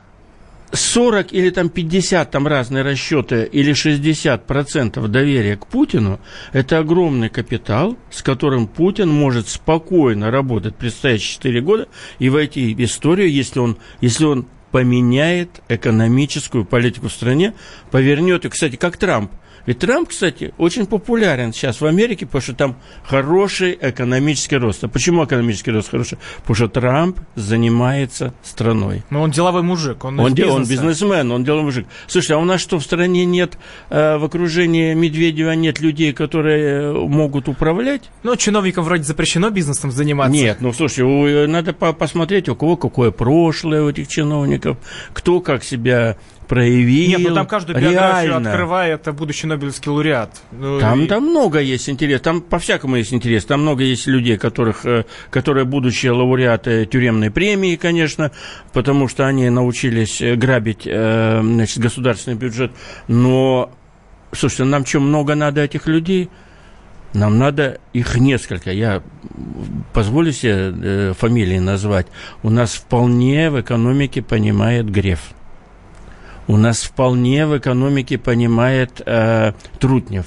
40 0.73 1.33
или 1.33 1.51
там 1.51 1.69
50, 1.69 2.31
там 2.31 2.47
разные 2.47 2.83
расчеты, 2.83 3.47
или 3.51 3.73
60 3.73 4.45
процентов 4.45 5.09
доверия 5.09 5.55
к 5.55 5.67
Путину, 5.67 6.19
это 6.51 6.79
огромный 6.79 7.29
капитал, 7.29 7.97
с 8.09 8.23
которым 8.23 8.67
Путин 8.67 9.09
может 9.09 9.47
спокойно 9.47 10.31
работать 10.31 10.75
предстоящие 10.75 11.35
4 11.35 11.61
года 11.61 11.87
и 12.17 12.29
войти 12.29 12.73
в 12.73 12.83
историю, 12.83 13.31
если 13.31 13.59
он, 13.59 13.77
если 14.01 14.25
он 14.25 14.47
поменяет 14.71 15.61
экономическую 15.69 16.65
политику 16.65 17.07
в 17.07 17.13
стране, 17.13 17.53
повернет, 17.91 18.45
и, 18.45 18.49
кстати, 18.49 18.75
как 18.75 18.97
Трамп, 18.97 19.31
ведь 19.65 19.79
Трамп, 19.79 20.09
кстати, 20.09 20.53
очень 20.57 20.85
популярен 20.85 21.53
сейчас 21.53 21.79
в 21.79 21.85
Америке, 21.85 22.25
потому 22.25 22.41
что 22.41 22.53
там 22.53 22.75
хороший 23.03 23.77
экономический 23.79 24.57
рост. 24.57 24.83
А 24.83 24.87
почему 24.87 25.23
экономический 25.23 25.71
рост 25.71 25.89
хороший? 25.89 26.17
Потому 26.39 26.55
что 26.55 26.67
Трамп 26.67 27.19
занимается 27.35 28.33
страной. 28.43 29.03
Но 29.09 29.21
он 29.21 29.31
деловой 29.31 29.63
мужик, 29.63 30.03
он, 30.03 30.19
он, 30.19 30.33
дел, 30.35 30.53
он 30.53 30.65
бизнесмен, 30.65 31.31
он 31.31 31.43
деловой 31.45 31.65
мужик. 31.65 31.87
Слушай, 32.07 32.33
а 32.33 32.39
у 32.39 32.45
нас 32.45 32.59
что, 32.59 32.77
в 32.77 32.83
стране 32.83 33.25
нет, 33.25 33.57
э, 33.89 34.17
в 34.17 34.25
окружении 34.25 34.93
Медведева 34.93 35.51
нет 35.51 35.79
людей, 35.79 36.11
которые 36.11 36.81
э, 36.81 36.91
могут 36.91 37.47
управлять? 37.47 38.09
Ну, 38.23 38.35
чиновникам 38.35 38.83
вроде 38.83 39.03
запрещено 39.03 39.49
бизнесом 39.49 39.91
заниматься. 39.91 40.33
Нет, 40.33 40.57
ну, 40.59 40.73
слушай, 40.73 41.01
у, 41.01 41.47
надо 41.47 41.73
по 41.73 41.93
посмотреть, 41.93 42.49
у 42.49 42.55
кого 42.55 42.75
какое 42.75 43.11
прошлое 43.11 43.83
у 43.83 43.89
этих 43.89 44.09
чиновников, 44.09 44.77
кто 45.13 45.39
как 45.39 45.63
себя 45.63 46.17
проявил. 46.53 47.09
Нет, 47.09 47.29
ну 47.29 47.35
там 47.35 47.47
каждую 47.47 47.79
биографию 47.79 48.29
реально. 48.29 48.51
открывает 48.51 49.01
это 49.01 49.11
будущий 49.11 49.47
Нобелевский 49.47 49.89
лауреат. 49.89 50.29
Ну, 50.51 50.79
там, 50.79 51.01
и... 51.01 51.07
там 51.07 51.23
много 51.23 51.59
есть 51.59 51.89
интерес, 51.89 52.21
там 52.21 52.41
по-всякому 52.41 52.97
есть 52.97 53.11
интерес. 53.11 53.43
Там 53.45 53.61
много 53.61 53.83
есть 53.83 54.05
людей, 54.05 54.37
которых, 54.37 54.85
э, 54.85 55.05
которые 55.31 55.65
будущие 55.65 56.11
лауреаты 56.11 56.85
тюремной 56.85 57.31
премии, 57.31 57.75
конечно, 57.75 58.31
потому 58.71 59.07
что 59.07 59.25
они 59.25 59.49
научились 59.49 60.21
э, 60.21 60.35
грабить 60.35 60.83
э, 60.85 61.41
значит, 61.41 61.79
государственный 61.79 62.37
бюджет. 62.37 62.71
Но, 63.07 63.71
слушайте, 64.31 64.65
нам 64.65 64.85
что, 64.85 64.99
много 64.99 65.33
надо 65.33 65.61
этих 65.61 65.87
людей? 65.87 66.29
Нам 67.13 67.39
надо 67.39 67.79
их 67.93 68.15
несколько. 68.17 68.71
Я 68.71 69.01
позволю 69.91 70.31
себе 70.31 71.13
фамилии 71.13 71.57
назвать. 71.57 72.07
У 72.43 72.51
нас 72.51 72.73
вполне 72.73 73.49
в 73.49 73.59
экономике 73.59 74.21
понимает 74.21 74.89
Греф 74.89 75.33
у 76.47 76.57
нас 76.57 76.83
вполне 76.83 77.45
в 77.45 77.57
экономике 77.57 78.17
понимает 78.17 79.01
э, 79.05 79.53
Трутнев. 79.79 80.25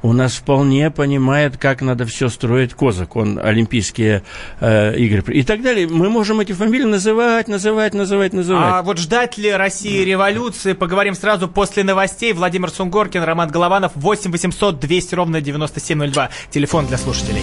У 0.00 0.12
нас 0.12 0.34
вполне 0.34 0.90
понимает, 0.90 1.56
как 1.56 1.82
надо 1.82 2.04
все 2.06 2.28
строить 2.28 2.72
Козак, 2.74 3.16
он 3.16 3.38
Олимпийские 3.42 4.22
э, 4.60 4.96
игры 4.96 5.24
и 5.34 5.42
так 5.42 5.60
далее. 5.62 5.88
Мы 5.88 6.08
можем 6.08 6.38
эти 6.38 6.52
фамилии 6.52 6.84
называть, 6.84 7.48
называть, 7.48 7.94
называть, 7.94 8.32
называть. 8.32 8.74
А 8.74 8.82
вот 8.82 8.98
ждать 8.98 9.38
ли 9.38 9.50
России 9.50 10.04
революции, 10.04 10.74
поговорим 10.74 11.14
сразу 11.14 11.48
после 11.48 11.82
новостей. 11.82 12.32
Владимир 12.32 12.70
Сунгоркин, 12.70 13.24
Роман 13.24 13.48
Голованов, 13.48 13.92
8 13.96 14.30
800 14.30 14.78
200 14.78 15.14
ровно 15.16 15.40
9702. 15.40 16.30
Телефон 16.50 16.86
для 16.86 16.96
слушателей. 16.96 17.42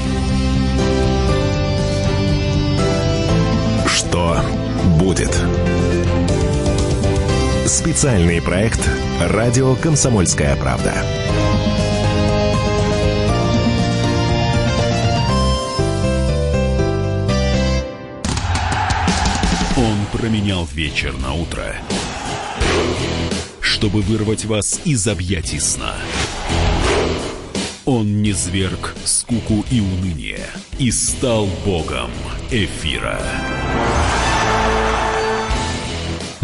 Что 3.87 4.37
будет? 4.97 5.35
Специальный 7.65 8.43
проект 8.43 8.87
«Радио 9.19 9.73
Комсомольская 9.73 10.55
правда». 10.55 10.93
Он 19.75 20.05
променял 20.13 20.65
вечер 20.65 21.17
на 21.17 21.33
утро, 21.33 21.75
чтобы 23.61 24.01
вырвать 24.01 24.45
вас 24.45 24.79
из 24.85 25.07
объятий 25.07 25.59
сна. 25.59 25.95
Он 27.85 28.21
не 28.21 28.33
зверг 28.33 28.93
скуку 29.05 29.65
и 29.71 29.79
уныние 29.79 30.45
и 30.77 30.91
стал 30.91 31.47
богом 31.65 32.11
эфира. 32.51 33.19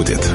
Будет. 0.00 0.32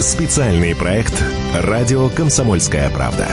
Специальный 0.00 0.74
проект 0.74 1.12
«Радио 1.54 2.08
Комсомольская 2.08 2.88
правда». 2.88 3.28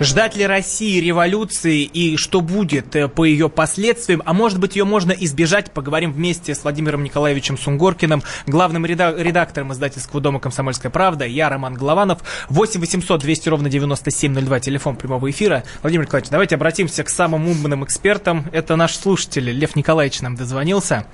Ждать 0.00 0.34
ли 0.34 0.46
России 0.46 0.98
революции 0.98 1.82
и 1.82 2.16
что 2.16 2.40
будет 2.40 2.96
э, 2.96 3.06
по 3.06 3.26
ее 3.26 3.50
последствиям? 3.50 4.22
А 4.24 4.32
может 4.32 4.58
быть, 4.58 4.74
ее 4.74 4.84
можно 4.84 5.12
избежать? 5.12 5.72
Поговорим 5.72 6.10
вместе 6.10 6.54
с 6.54 6.62
Владимиром 6.62 7.04
Николаевичем 7.04 7.58
Сунгоркиным, 7.58 8.22
главным 8.46 8.86
редактором 8.86 9.74
издательского 9.74 10.22
дома 10.22 10.40
«Комсомольская 10.40 10.90
правда». 10.90 11.26
Я 11.26 11.50
Роман 11.50 11.74
Голованов. 11.74 12.20
8 12.48 12.80
800 12.80 13.20
200 13.20 13.48
ровно 13.50 13.68
9702, 13.68 14.60
телефон 14.60 14.96
прямого 14.96 15.30
эфира. 15.30 15.64
Владимир 15.82 16.06
Николаевич, 16.06 16.30
давайте 16.30 16.54
обратимся 16.54 17.04
к 17.04 17.10
самым 17.10 17.46
умным 17.46 17.84
экспертам. 17.84 18.46
Это 18.52 18.76
наш 18.76 18.94
слушатель 18.94 19.50
Лев 19.50 19.76
Николаевич 19.76 20.22
нам 20.22 20.34
дозвонился. 20.34 21.04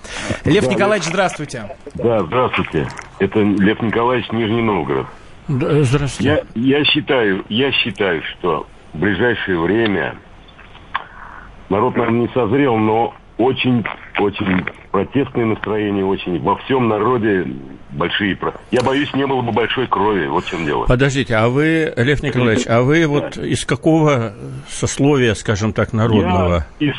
Лев 0.45 0.65
да, 0.65 0.71
Николаевич, 0.71 1.09
здравствуйте. 1.09 1.75
Да, 1.95 2.21
здравствуйте. 2.23 2.89
Это 3.19 3.41
Лев 3.41 3.83
Николаевич, 3.83 4.31
Нижний 4.31 4.63
Новгород. 4.63 5.09
Здравствуйте. 5.49 6.45
Я, 6.55 6.79
я 6.79 6.85
считаю, 6.85 7.45
я 7.49 7.73
считаю, 7.73 8.23
что 8.23 8.69
в 8.93 8.99
ближайшее 8.99 9.59
время 9.61 10.17
народ, 11.69 11.97
наверное, 11.97 12.21
не 12.23 12.29
созрел, 12.29 12.77
но 12.77 13.15
очень, 13.39 13.85
очень 14.19 14.65
протестные 14.91 15.47
настроения, 15.47 16.05
очень 16.05 16.41
во 16.41 16.57
всем 16.57 16.89
народе 16.89 17.47
большие. 17.91 18.39
Я 18.71 18.83
боюсь, 18.83 19.13
не 19.15 19.27
было 19.27 19.43
бы 19.43 19.53
большой 19.53 19.87
крови. 19.87 20.27
Вот 20.27 20.45
в 20.45 20.51
чем 20.51 20.65
дело. 20.65 20.87
Подождите, 20.87 21.35
а 21.37 21.49
вы, 21.49 21.93
Лев 21.97 22.23
Николаевич, 22.23 22.67
а 22.67 22.83
вы 22.83 23.07
вот 23.07 23.37
из 23.37 23.65
какого 23.65 24.35
сословия, 24.69 25.35
скажем 25.35 25.73
так, 25.73 25.93
народного? 25.93 26.67
Я 26.81 26.89
из 26.89 26.95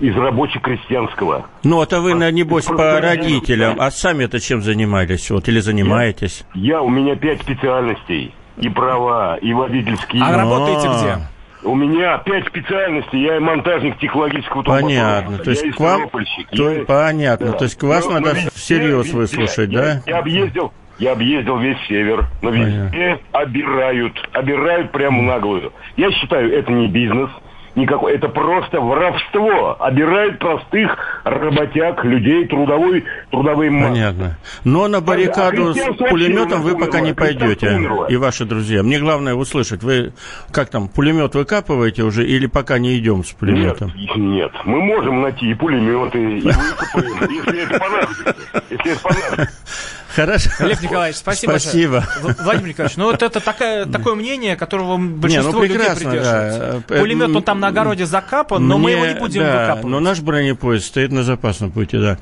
из 0.00 0.16
рабоче-крестьянского. 0.16 1.46
Ну, 1.62 1.80
это 1.80 2.00
вы, 2.00 2.12
а, 2.12 2.30
небось, 2.32 2.64
по 2.64 3.00
родителям. 3.00 3.76
А 3.78 3.92
сами-то 3.92 4.40
чем 4.40 4.60
занимались? 4.60 5.30
Вот, 5.30 5.48
или 5.48 5.60
занимаетесь? 5.60 6.44
Я, 6.54 6.76
я, 6.76 6.82
у 6.82 6.88
меня 6.88 7.14
пять 7.14 7.40
специальностей. 7.40 8.34
И 8.56 8.68
права, 8.68 9.36
и 9.36 9.52
водительские. 9.52 10.22
А 10.24 10.36
работаете 10.36 10.88
где? 10.88 11.26
У 11.64 11.74
меня 11.76 12.18
пять 12.18 12.46
специальностей, 12.48 13.22
я 13.22 13.38
монтажник 13.40 13.98
технологического 13.98 14.62
Понятно, 14.62 15.38
то 15.38 15.50
есть 15.50 15.70
к 15.70 15.80
вам... 15.80 16.10
То, 16.50 16.70
я... 16.70 16.84
Понятно, 16.84 17.52
да. 17.52 17.52
то 17.52 17.64
есть 17.64 17.78
к 17.78 17.82
вас 17.84 18.04
Но, 18.04 18.18
надо 18.18 18.34
всерьез 18.54 19.06
везде, 19.06 19.16
выслушать, 19.16 19.70
я, 19.70 19.78
да? 19.80 20.02
Я 20.06 20.18
объездил, 20.18 20.72
я 20.98 21.12
объездил 21.12 21.58
весь 21.58 21.78
север, 21.86 22.26
но 22.42 22.50
везде 22.50 22.90
Понятно. 22.90 23.18
обирают, 23.32 24.28
обирают 24.32 24.90
прямо 24.90 25.22
наглую. 25.22 25.72
Я 25.96 26.10
считаю, 26.10 26.52
это 26.52 26.72
не 26.72 26.88
бизнес, 26.88 27.30
никакой. 27.74 28.14
Это 28.14 28.28
просто 28.28 28.80
воровство. 28.80 29.76
Обирают 29.80 30.38
простых 30.38 30.96
работяг, 31.24 32.04
людей, 32.04 32.46
трудовой, 32.46 33.04
трудовые 33.30 33.70
массы. 33.70 33.90
Понятно. 33.90 34.38
Но 34.64 34.88
на 34.88 35.00
баррикаду 35.00 35.70
а 35.70 35.74
с 35.74 35.96
пулеметом 36.10 36.62
вы 36.62 36.78
пока 36.78 37.00
не 37.00 37.12
пойдете. 37.12 37.80
И 38.08 38.16
ваши 38.16 38.44
друзья. 38.44 38.82
Мне 38.82 38.98
главное 38.98 39.34
услышать, 39.34 39.82
вы 39.82 40.12
как 40.50 40.70
там, 40.70 40.88
пулемет 40.88 41.34
выкапываете 41.34 42.02
уже 42.02 42.26
или 42.26 42.46
пока 42.46 42.78
не 42.78 42.98
идем 42.98 43.24
с 43.24 43.32
пулеметом? 43.32 43.92
Нет, 43.96 44.16
нет. 44.16 44.52
Мы 44.64 44.80
можем 44.80 45.22
найти 45.22 45.50
и 45.50 45.54
пулеметы, 45.54 46.18
и 46.18 46.40
выкопаем, 46.40 47.30
если 47.30 47.62
это 47.62 47.78
понадобится. 47.78 48.34
Если 48.70 48.92
это 48.92 49.02
понадобится. 49.02 49.48
Хорошо. 50.14 50.50
Лев 50.60 50.82
Николаевич, 50.82 51.18
спасибо. 51.18 51.50
Спасибо. 51.52 52.04
Большое. 52.22 52.44
Владимир 52.44 52.68
Николаевич, 52.68 52.96
ну 52.96 53.04
вот 53.06 53.22
это 53.22 53.40
такое, 53.40 53.86
такое 53.86 54.14
мнение, 54.14 54.56
которого 54.56 54.96
большинство 54.98 55.62
Не, 55.62 55.68
ну, 55.68 55.74
людей 55.74 55.78
придерживается. 55.78 56.84
Да. 56.88 56.98
Пулемет, 56.98 57.34
он 57.34 57.42
там 57.42 57.60
на 57.60 57.68
огороде 57.68 58.06
закапан, 58.06 58.66
но 58.66 58.78
Мне, 58.78 58.84
мы 58.84 58.90
его 58.92 59.06
не 59.06 59.20
будем 59.20 59.42
да, 59.42 59.60
выкапывать. 59.60 59.90
но 59.90 60.00
наш 60.00 60.20
бронепоезд 60.20 60.86
стоит 60.86 61.12
на 61.12 61.22
запасном 61.22 61.70
пути, 61.70 61.98
да. 61.98 62.18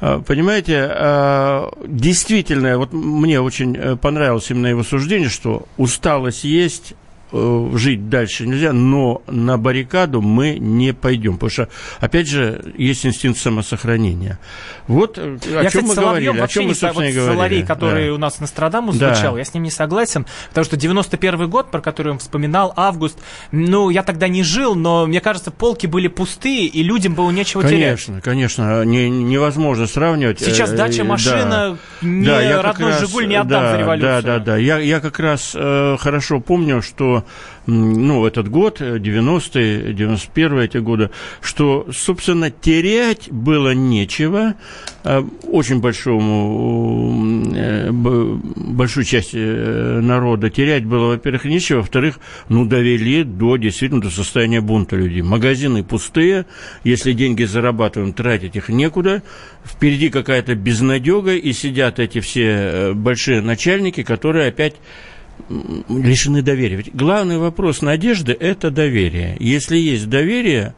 А, 0.00 0.20
понимаете, 0.20 0.88
а, 0.88 1.70
действительно, 1.86 2.78
вот 2.78 2.92
мне 2.92 3.40
очень 3.40 3.76
э, 3.76 3.96
понравилось 3.96 4.50
именно 4.50 4.68
его 4.68 4.82
суждение, 4.82 5.28
что 5.28 5.66
усталость 5.76 6.44
есть, 6.44 6.94
Э, 6.94 7.01
жить 7.32 8.08
дальше 8.08 8.46
нельзя, 8.46 8.72
но 8.72 9.22
на 9.26 9.56
баррикаду 9.56 10.20
мы 10.20 10.58
не 10.58 10.92
пойдем, 10.92 11.34
потому 11.34 11.50
что, 11.50 11.68
опять 12.00 12.28
же, 12.28 12.72
есть 12.76 13.06
инстинкт 13.06 13.38
самосохранения. 13.38 14.38
Вот 14.86 15.16
э, 15.16 15.38
о 15.46 15.62
я, 15.62 15.70
чем 15.70 15.84
кстати, 15.84 15.98
мы 15.98 16.02
говорили, 16.02 16.40
о 16.40 16.48
чем 16.48 16.66
мы, 16.66 16.74
собственно, 16.74 17.06
вот 17.06 17.14
говорили. 17.14 17.34
Соловей, 17.34 17.62
который 17.64 18.08
да. 18.08 18.14
у 18.14 18.18
нас 18.18 18.40
Нострадамус 18.40 18.96
да. 18.96 19.14
звучал, 19.14 19.36
я 19.38 19.44
с 19.44 19.54
ним 19.54 19.62
не 19.62 19.70
согласен, 19.70 20.26
потому 20.48 20.64
что 20.64 20.76
91 20.76 21.48
год, 21.48 21.70
про 21.70 21.80
который 21.80 22.12
он 22.12 22.18
вспоминал, 22.18 22.72
август, 22.76 23.18
ну, 23.50 23.90
я 23.90 24.02
тогда 24.02 24.28
не 24.28 24.42
жил, 24.42 24.74
но, 24.74 25.06
мне 25.06 25.20
кажется, 25.20 25.50
полки 25.50 25.86
были 25.86 26.08
пустые, 26.08 26.66
и 26.66 26.82
людям 26.82 27.14
было 27.14 27.30
нечего 27.30 27.62
конечно, 27.62 27.78
терять. 27.78 28.24
Конечно, 28.24 28.82
конечно, 28.82 28.84
не, 28.84 29.08
невозможно 29.08 29.86
сравнивать. 29.86 30.40
Сейчас 30.40 30.72
э, 30.72 30.76
дача, 30.76 31.04
машина, 31.04 31.78
да. 32.00 32.06
не 32.06 32.26
да, 32.26 32.62
родной 32.62 32.92
«Жигуль» 32.92 33.28
не 33.28 33.36
отдам 33.36 33.62
да, 33.62 33.72
за 33.72 33.78
революцию. 33.78 34.22
Да, 34.22 34.38
да, 34.38 34.44
да, 34.44 34.56
я, 34.56 34.78
я 34.78 35.00
как 35.00 35.18
раз 35.18 35.52
э, 35.54 35.96
хорошо 35.98 36.40
помню, 36.40 36.82
что 36.82 37.21
ну, 37.66 38.26
этот 38.26 38.48
год, 38.48 38.80
90-е, 38.80 39.92
91-е 39.92 40.64
эти 40.64 40.78
годы, 40.78 41.10
что, 41.40 41.86
собственно, 41.92 42.50
терять 42.50 43.30
было 43.30 43.72
нечего, 43.72 44.54
а, 45.04 45.24
очень 45.44 45.80
большому, 45.80 47.44
э, 47.54 47.90
большую 47.92 49.04
часть 49.04 49.30
э, 49.34 50.00
народа 50.02 50.50
терять 50.50 50.84
было, 50.84 51.08
во-первых, 51.08 51.44
нечего, 51.44 51.78
во-вторых, 51.78 52.18
ну, 52.48 52.64
довели 52.64 53.22
до, 53.22 53.56
действительно, 53.56 54.00
до 54.00 54.10
состояния 54.10 54.60
бунта 54.60 54.96
людей. 54.96 55.22
Магазины 55.22 55.84
пустые, 55.84 56.46
если 56.82 57.12
деньги 57.12 57.44
зарабатываем, 57.44 58.12
тратить 58.12 58.56
их 58.56 58.68
некуда, 58.68 59.22
впереди 59.64 60.08
какая-то 60.10 60.54
безнадега, 60.54 61.34
и 61.36 61.52
сидят 61.52 62.00
эти 62.00 62.20
все 62.20 62.42
э, 62.42 62.92
большие 62.92 63.40
начальники, 63.40 64.02
которые 64.02 64.48
опять 64.48 64.74
лишены 65.88 66.42
доверия. 66.42 66.76
Ведь 66.76 66.94
главный 66.94 67.38
вопрос 67.38 67.82
надежды– 67.82 68.32
это 68.40 68.70
доверие. 68.70 69.36
Если 69.38 69.76
есть 69.76 70.08
доверие 70.08 70.74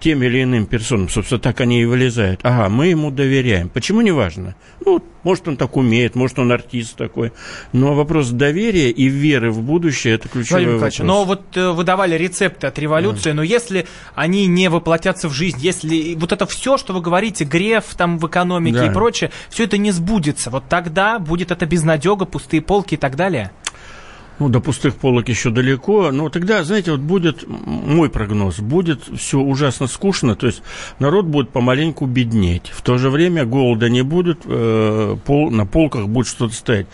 тем 0.00 0.22
или 0.22 0.42
иным 0.42 0.66
персонам, 0.66 1.08
собственно, 1.08 1.40
так 1.40 1.60
они 1.60 1.82
и 1.82 1.84
вылезают. 1.84 2.40
Ага, 2.42 2.68
мы 2.68 2.86
ему 2.86 3.10
доверяем. 3.10 3.68
Почему 3.68 4.00
не 4.00 4.12
важно? 4.12 4.54
Ну, 4.84 5.02
может, 5.22 5.48
он 5.48 5.56
так 5.56 5.76
умеет, 5.76 6.14
может, 6.14 6.38
он 6.38 6.52
артист 6.52 6.96
такой. 6.96 7.32
Но 7.72 7.94
вопрос 7.94 8.30
доверия 8.30 8.90
и 8.90 9.08
веры 9.08 9.50
в 9.50 9.60
будущее– 9.62 10.14
это 10.14 10.28
ключевой 10.28 10.64
Владимир 10.64 10.80
вопрос. 10.80 10.98
Но 11.00 11.24
вот 11.24 11.56
э, 11.56 11.70
вы 11.70 11.84
давали 11.84 12.16
рецепты 12.16 12.66
от 12.66 12.78
революции, 12.78 13.32
mm. 13.32 13.34
но 13.34 13.42
если 13.42 13.86
они 14.14 14.46
не 14.46 14.70
воплотятся 14.70 15.28
в 15.28 15.32
жизнь, 15.32 15.58
если 15.60 16.14
вот 16.14 16.32
это 16.32 16.46
все, 16.46 16.76
что 16.76 16.92
вы 16.92 17.00
говорите, 17.00 17.44
греф 17.44 17.86
там 17.96 18.18
в 18.18 18.26
экономике 18.26 18.78
да. 18.78 18.86
и 18.86 18.92
прочее, 18.92 19.30
все 19.50 19.64
это 19.64 19.78
не 19.78 19.90
сбудется, 19.90 20.50
вот 20.50 20.64
тогда 20.68 21.18
будет 21.18 21.50
это 21.50 21.66
безнадега, 21.66 22.24
пустые 22.24 22.62
полки 22.62 22.94
и 22.94 22.98
так 22.98 23.16
далее? 23.16 23.50
Ну, 24.38 24.48
до 24.48 24.60
пустых 24.60 24.96
полок 24.96 25.28
еще 25.28 25.50
далеко, 25.50 26.10
но 26.10 26.28
тогда, 26.28 26.62
знаете, 26.64 26.92
вот 26.92 27.00
будет, 27.00 27.44
мой 27.46 28.08
прогноз, 28.10 28.60
будет 28.60 29.02
все 29.16 29.38
ужасно 29.38 29.86
скучно, 29.86 30.36
то 30.36 30.46
есть 30.46 30.62
народ 30.98 31.26
будет 31.26 31.50
помаленьку 31.50 32.06
беднеть, 32.06 32.68
в 32.68 32.82
то 32.82 32.98
же 32.98 33.10
время 33.10 33.44
голода 33.44 33.88
не 33.88 34.02
будет, 34.02 34.40
э, 34.44 35.16
пол, 35.24 35.50
на 35.50 35.66
полках 35.66 36.08
будет 36.08 36.26
что-то 36.26 36.54
стоять. 36.54 36.86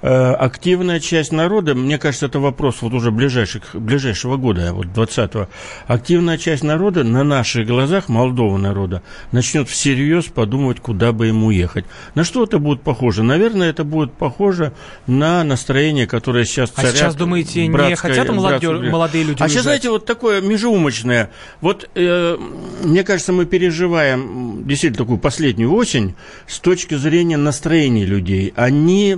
Э, 0.00 0.32
активная 0.34 1.00
часть 1.00 1.32
народа, 1.32 1.74
мне 1.74 1.98
кажется, 1.98 2.26
это 2.26 2.38
вопрос 2.38 2.82
вот 2.82 2.92
уже 2.92 3.10
ближайших, 3.10 3.74
ближайшего 3.74 4.36
года, 4.36 4.72
вот 4.72 4.86
20-го, 4.86 5.48
активная 5.86 6.38
часть 6.38 6.62
народа 6.62 7.02
на 7.02 7.24
наших 7.24 7.66
глазах, 7.66 8.08
молодого 8.08 8.58
народа, 8.58 9.02
начнет 9.32 9.68
всерьез 9.68 10.26
подумывать, 10.26 10.80
куда 10.80 11.12
бы 11.12 11.26
ему 11.26 11.50
ехать. 11.50 11.84
На 12.14 12.22
что 12.22 12.44
это 12.44 12.58
будет 12.58 12.82
похоже? 12.82 13.22
Наверное, 13.24 13.70
это 13.70 13.82
будет 13.82 14.12
похоже 14.12 14.72
на 15.06 15.42
настроение, 15.42 16.06
которое 16.06 16.44
сейчас 16.44 16.70
царят. 16.70 16.87
А 16.88 16.96
сейчас, 16.96 17.14
думаете, 17.14 17.66
не 17.66 17.96
хотят 17.96 18.28
молодежь, 18.28 18.90
молодые 18.90 19.24
люди 19.24 19.42
А 19.42 19.48
сейчас, 19.48 19.62
знаете, 19.64 19.90
вот 19.90 20.04
такое 20.04 20.40
межеумочное. 20.40 21.30
Вот, 21.60 21.88
э, 21.94 22.36
мне 22.82 23.04
кажется, 23.04 23.32
мы 23.32 23.46
переживаем 23.46 24.66
действительно 24.66 25.04
такую 25.04 25.18
последнюю 25.18 25.72
осень 25.72 26.14
с 26.46 26.58
точки 26.58 26.94
зрения 26.94 27.36
настроения 27.36 28.04
людей. 28.04 28.52
Они 28.56 29.16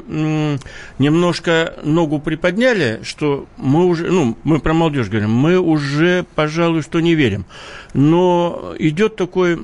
немножко 0.98 1.74
ногу 1.82 2.18
приподняли, 2.18 3.00
что 3.02 3.46
мы 3.56 3.84
уже, 3.86 4.10
ну, 4.10 4.36
мы 4.44 4.60
про 4.60 4.72
молодежь 4.72 5.08
говорим, 5.08 5.30
мы 5.30 5.58
уже, 5.58 6.24
пожалуй, 6.34 6.82
что 6.82 7.00
не 7.00 7.14
верим. 7.14 7.44
Но 7.94 8.74
идет 8.78 9.16
такой 9.16 9.58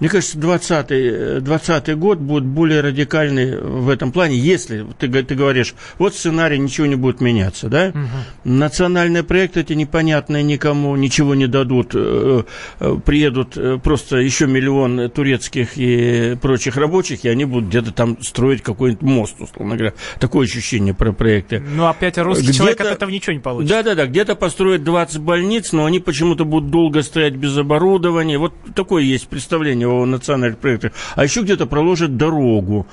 мне 0.00 0.08
кажется, 0.08 0.38
20 0.38 1.42
20 1.42 1.98
год 1.98 2.18
будет 2.18 2.44
более 2.44 2.80
радикальный 2.80 3.60
в 3.60 3.88
этом 3.88 4.12
плане, 4.12 4.36
если 4.36 4.86
ты, 4.98 5.08
ты 5.08 5.34
говоришь, 5.34 5.74
вот 5.98 6.14
сценарий, 6.14 6.58
ничего 6.58 6.86
не 6.86 6.96
будет 6.96 7.20
меняться, 7.20 7.68
да? 7.68 7.88
Угу. 7.88 8.50
Национальные 8.50 9.22
проекты 9.22 9.60
эти 9.60 9.72
непонятные 9.72 10.42
никому, 10.42 10.96
ничего 10.96 11.34
не 11.34 11.46
дадут, 11.46 11.92
э, 11.94 12.42
э, 12.80 12.98
приедут 13.04 13.56
э, 13.56 13.78
просто 13.82 14.18
еще 14.18 14.46
миллион 14.46 15.10
турецких 15.10 15.76
и 15.76 16.36
прочих 16.40 16.76
рабочих, 16.76 17.24
и 17.24 17.28
они 17.28 17.44
будут 17.44 17.68
где-то 17.68 17.92
там 17.92 18.20
строить 18.22 18.62
какой-нибудь 18.62 19.02
мост, 19.02 19.34
условно 19.38 19.76
говоря. 19.76 19.94
Такое 20.18 20.46
ощущение 20.46 20.94
про 20.94 21.12
проекты. 21.12 21.60
Ну, 21.60 21.86
опять 21.86 22.18
русский 22.18 22.52
человек 22.52 22.80
от 22.80 22.86
этого 22.88 23.10
ничего 23.10 23.32
не 23.32 23.40
получит. 23.40 23.70
Да-да-да, 23.70 24.06
где-то 24.06 24.34
построят 24.34 24.84
20 24.84 25.20
больниц, 25.20 25.72
но 25.72 25.84
они 25.84 26.00
почему-то 26.00 26.44
будут 26.44 26.70
долго 26.70 27.02
стоять 27.02 27.34
без 27.34 27.56
оборудования. 27.56 28.38
Вот 28.38 28.54
такое 28.74 29.02
есть 29.02 29.28
представление 29.28 29.73
о 29.82 30.04
национальных 30.06 30.58
проектах. 30.58 30.92
А 31.16 31.24
еще 31.24 31.42
где-то 31.42 31.66
проложат 31.66 32.16
дорогу 32.16 32.86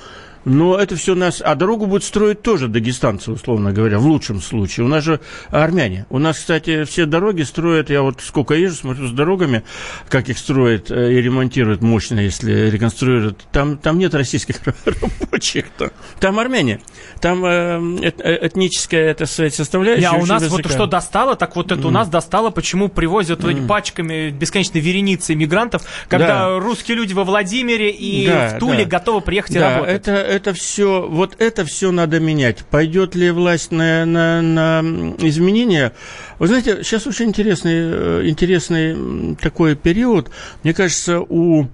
Но 0.45 0.77
это 0.77 0.95
все 0.95 1.15
нас... 1.15 1.41
А 1.43 1.55
дорогу 1.55 1.85
будут 1.85 2.03
строить 2.03 2.41
тоже 2.41 2.67
дагестанцы, 2.67 3.31
условно 3.31 3.71
говоря, 3.71 3.99
в 3.99 4.05
лучшем 4.05 4.41
случае. 4.41 4.85
У 4.85 4.89
нас 4.89 5.03
же 5.03 5.19
армяне. 5.49 6.05
У 6.09 6.17
нас, 6.17 6.37
кстати, 6.37 6.83
все 6.85 7.05
дороги 7.05 7.43
строят... 7.43 7.89
Я 7.89 8.01
вот 8.01 8.21
сколько 8.21 8.55
езжу, 8.55 8.75
смотрю 8.75 9.07
с 9.07 9.11
дорогами, 9.11 9.63
как 10.09 10.29
их 10.29 10.37
строят 10.37 10.89
э, 10.89 11.13
и 11.13 11.21
ремонтируют 11.21 11.81
мощно, 11.81 12.19
если 12.19 12.69
реконструируют. 12.69 13.45
Там, 13.51 13.77
там 13.77 13.99
нет 13.99 14.15
российских 14.15 14.55
рабочих-то. 14.85 15.91
Там 16.19 16.39
армяне. 16.39 16.81
Там 17.19 17.45
э, 17.45 17.79
э, 18.01 18.47
этническая, 18.47 19.11
это 19.11 19.25
составляющая. 19.25 20.01
Не, 20.01 20.17
а 20.17 20.21
у 20.21 20.25
нас 20.25 20.47
вот 20.47 20.69
что 20.71 20.87
достало, 20.87 21.35
так 21.35 21.55
вот 21.55 21.71
это 21.71 21.87
у 21.87 21.91
нас 21.91 22.09
достало, 22.09 22.49
почему 22.49 22.89
привозят 22.89 23.41
пачками 23.67 24.31
бесконечной 24.31 24.81
вереницы 24.81 25.35
мигрантов, 25.35 25.83
когда 26.07 26.57
русские 26.59 26.97
люди 26.97 27.13
во 27.13 27.23
Владимире 27.23 27.91
и 27.91 28.27
в 28.27 28.59
Туле 28.59 28.85
готовы 28.85 29.21
приехать 29.21 29.55
и 29.55 29.59
работать. 29.59 30.07
Это, 30.07 30.11
это 30.31 30.53
все, 30.53 31.07
вот 31.09 31.35
это 31.39 31.65
все 31.65 31.91
надо 31.91 32.21
менять. 32.21 32.63
Пойдет 32.63 33.15
ли 33.15 33.31
власть 33.31 33.71
на, 33.71 34.05
на, 34.05 34.41
на 34.41 34.81
изменения? 35.19 35.91
Вы 36.39 36.47
знаете, 36.47 36.83
сейчас 36.83 37.05
очень 37.05 37.27
интересный, 37.27 37.73
э, 37.73 38.21
интересный 38.25 39.35
такой 39.35 39.75
период. 39.75 40.31
Мне 40.63 40.73
кажется, 40.73 41.19
у, 41.19 41.67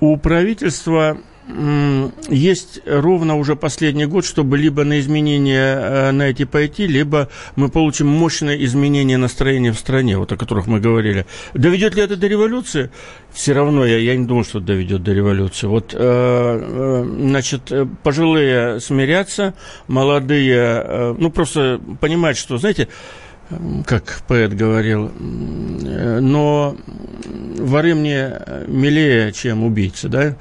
у 0.00 0.16
правительства 0.16 1.18
есть 2.28 2.80
ровно 2.86 3.36
уже 3.36 3.56
последний 3.56 4.06
год, 4.06 4.24
чтобы 4.24 4.56
либо 4.56 4.84
на 4.84 5.00
изменения 5.00 5.74
э, 5.74 6.10
на 6.12 6.22
эти 6.22 6.44
пойти, 6.44 6.86
либо 6.86 7.28
мы 7.56 7.68
получим 7.68 8.08
мощное 8.08 8.56
изменение 8.64 9.18
настроения 9.18 9.72
в 9.72 9.78
стране, 9.78 10.18
вот 10.18 10.32
о 10.32 10.36
которых 10.36 10.66
мы 10.66 10.80
говорили. 10.80 11.26
Доведет 11.54 11.94
ли 11.94 12.02
это 12.02 12.16
до 12.16 12.26
революции? 12.26 12.90
Все 13.32 13.52
равно 13.52 13.84
я, 13.84 13.98
я 13.98 14.16
не 14.16 14.24
думаю, 14.24 14.44
что 14.44 14.60
доведет 14.60 15.02
до 15.02 15.12
революции. 15.12 15.66
Вот, 15.66 15.94
э, 15.94 15.98
э, 15.98 17.04
значит, 17.20 17.72
пожилые 18.02 18.80
смирятся, 18.80 19.54
молодые, 19.88 21.14
ну, 21.18 21.30
просто 21.30 21.80
понимать, 22.00 22.36
что, 22.36 22.56
знаете, 22.58 22.88
как 23.86 24.22
поэт 24.26 24.54
говорил, 24.54 25.10
но 25.18 26.76
воры 27.58 27.94
мне 27.94 28.40
милее, 28.66 29.32
чем 29.32 29.64
убийцы, 29.64 30.08
да? 30.08 30.36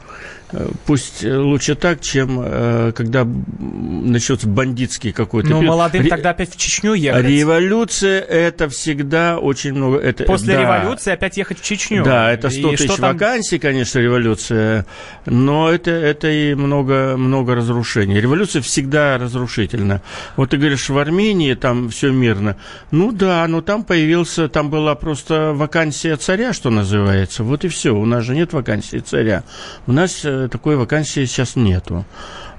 Пусть 0.85 1.23
лучше 1.23 1.75
так, 1.75 2.01
чем 2.01 2.41
э, 2.43 2.91
когда 2.95 3.25
начнется 3.25 4.47
бандитский 4.47 5.13
какой-то... 5.13 5.49
Ну, 5.49 5.61
молодым 5.61 6.03
Ре... 6.03 6.09
тогда 6.09 6.31
опять 6.31 6.53
в 6.53 6.57
Чечню 6.57 6.93
ехать. 6.93 7.25
Революция– 7.25 8.19
это 8.21 8.67
всегда 8.69 9.39
очень 9.39 9.73
много... 9.73 9.97
Это, 9.97 10.25
После 10.25 10.55
да, 10.55 10.61
революции 10.61 11.13
опять 11.13 11.37
ехать 11.37 11.59
в 11.59 11.63
Чечню. 11.63 12.03
Да, 12.03 12.31
это 12.31 12.49
100 12.49 12.73
и 12.73 12.75
тысяч 12.75 12.95
там... 12.95 13.13
вакансий, 13.13 13.59
конечно, 13.59 13.99
революция, 13.99 14.85
но 15.25 15.71
это, 15.71 15.91
это 15.91 16.29
и 16.29 16.53
много, 16.53 17.15
много 17.17 17.55
разрушений. 17.55 18.19
Революция 18.19 18.61
всегда 18.61 19.17
разрушительна. 19.17 20.01
Вот 20.35 20.49
ты 20.49 20.57
говоришь, 20.57 20.89
в 20.89 20.97
Армении 20.97 21.53
там 21.53 21.89
все 21.89 22.11
мирно. 22.11 22.57
Ну 22.91 23.11
да, 23.11 23.47
но 23.47 23.61
там 23.61 23.83
появился, 23.83 24.49
там 24.49 24.69
была 24.69 24.95
просто 24.95 25.53
вакансия 25.53 26.17
царя, 26.17 26.51
что 26.53 26.69
называется. 26.69 27.43
Вот 27.43 27.63
и 27.63 27.69
все. 27.69 27.95
У 27.95 28.05
нас 28.05 28.23
же 28.25 28.35
нет 28.35 28.53
вакансии 28.53 28.97
царя. 28.97 29.43
У 29.87 29.91
нас 29.91 30.21
э, 30.23 30.40
такой 30.49 30.75
вакансии 30.75 31.25
сейчас 31.25 31.55
нету. 31.55 32.05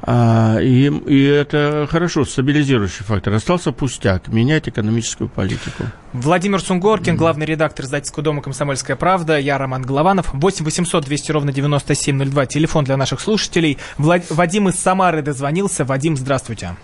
А, 0.04 0.58
и, 0.60 0.86
и 0.88 1.24
это 1.24 1.86
хорошо, 1.88 2.24
стабилизирующий 2.24 3.04
фактор. 3.04 3.34
Остался 3.34 3.70
пустяк, 3.70 4.28
менять 4.28 4.68
экономическую 4.68 5.28
политику. 5.28 5.84
Владимир 6.12 6.60
Сунгоркин, 6.60 7.16
главный 7.16 7.46
редактор 7.46 7.84
издательского 7.84 8.24
дома 8.24 8.42
«Комсомольская 8.42 8.96
правда». 8.96 9.38
Я 9.38 9.58
Роман 9.58 9.82
Голованов. 9.82 10.30
8 10.32 10.64
800 10.64 11.04
200 11.04 11.32
ровно 11.32 11.52
9702. 11.52 12.46
Телефон 12.46 12.84
для 12.84 12.96
наших 12.96 13.20
слушателей. 13.20 13.78
Влад... 13.96 14.28
Вадим 14.30 14.68
из 14.68 14.74
Самары 14.74 15.22
дозвонился. 15.22 15.84
Вадим, 15.84 16.16
здравствуйте. 16.16 16.76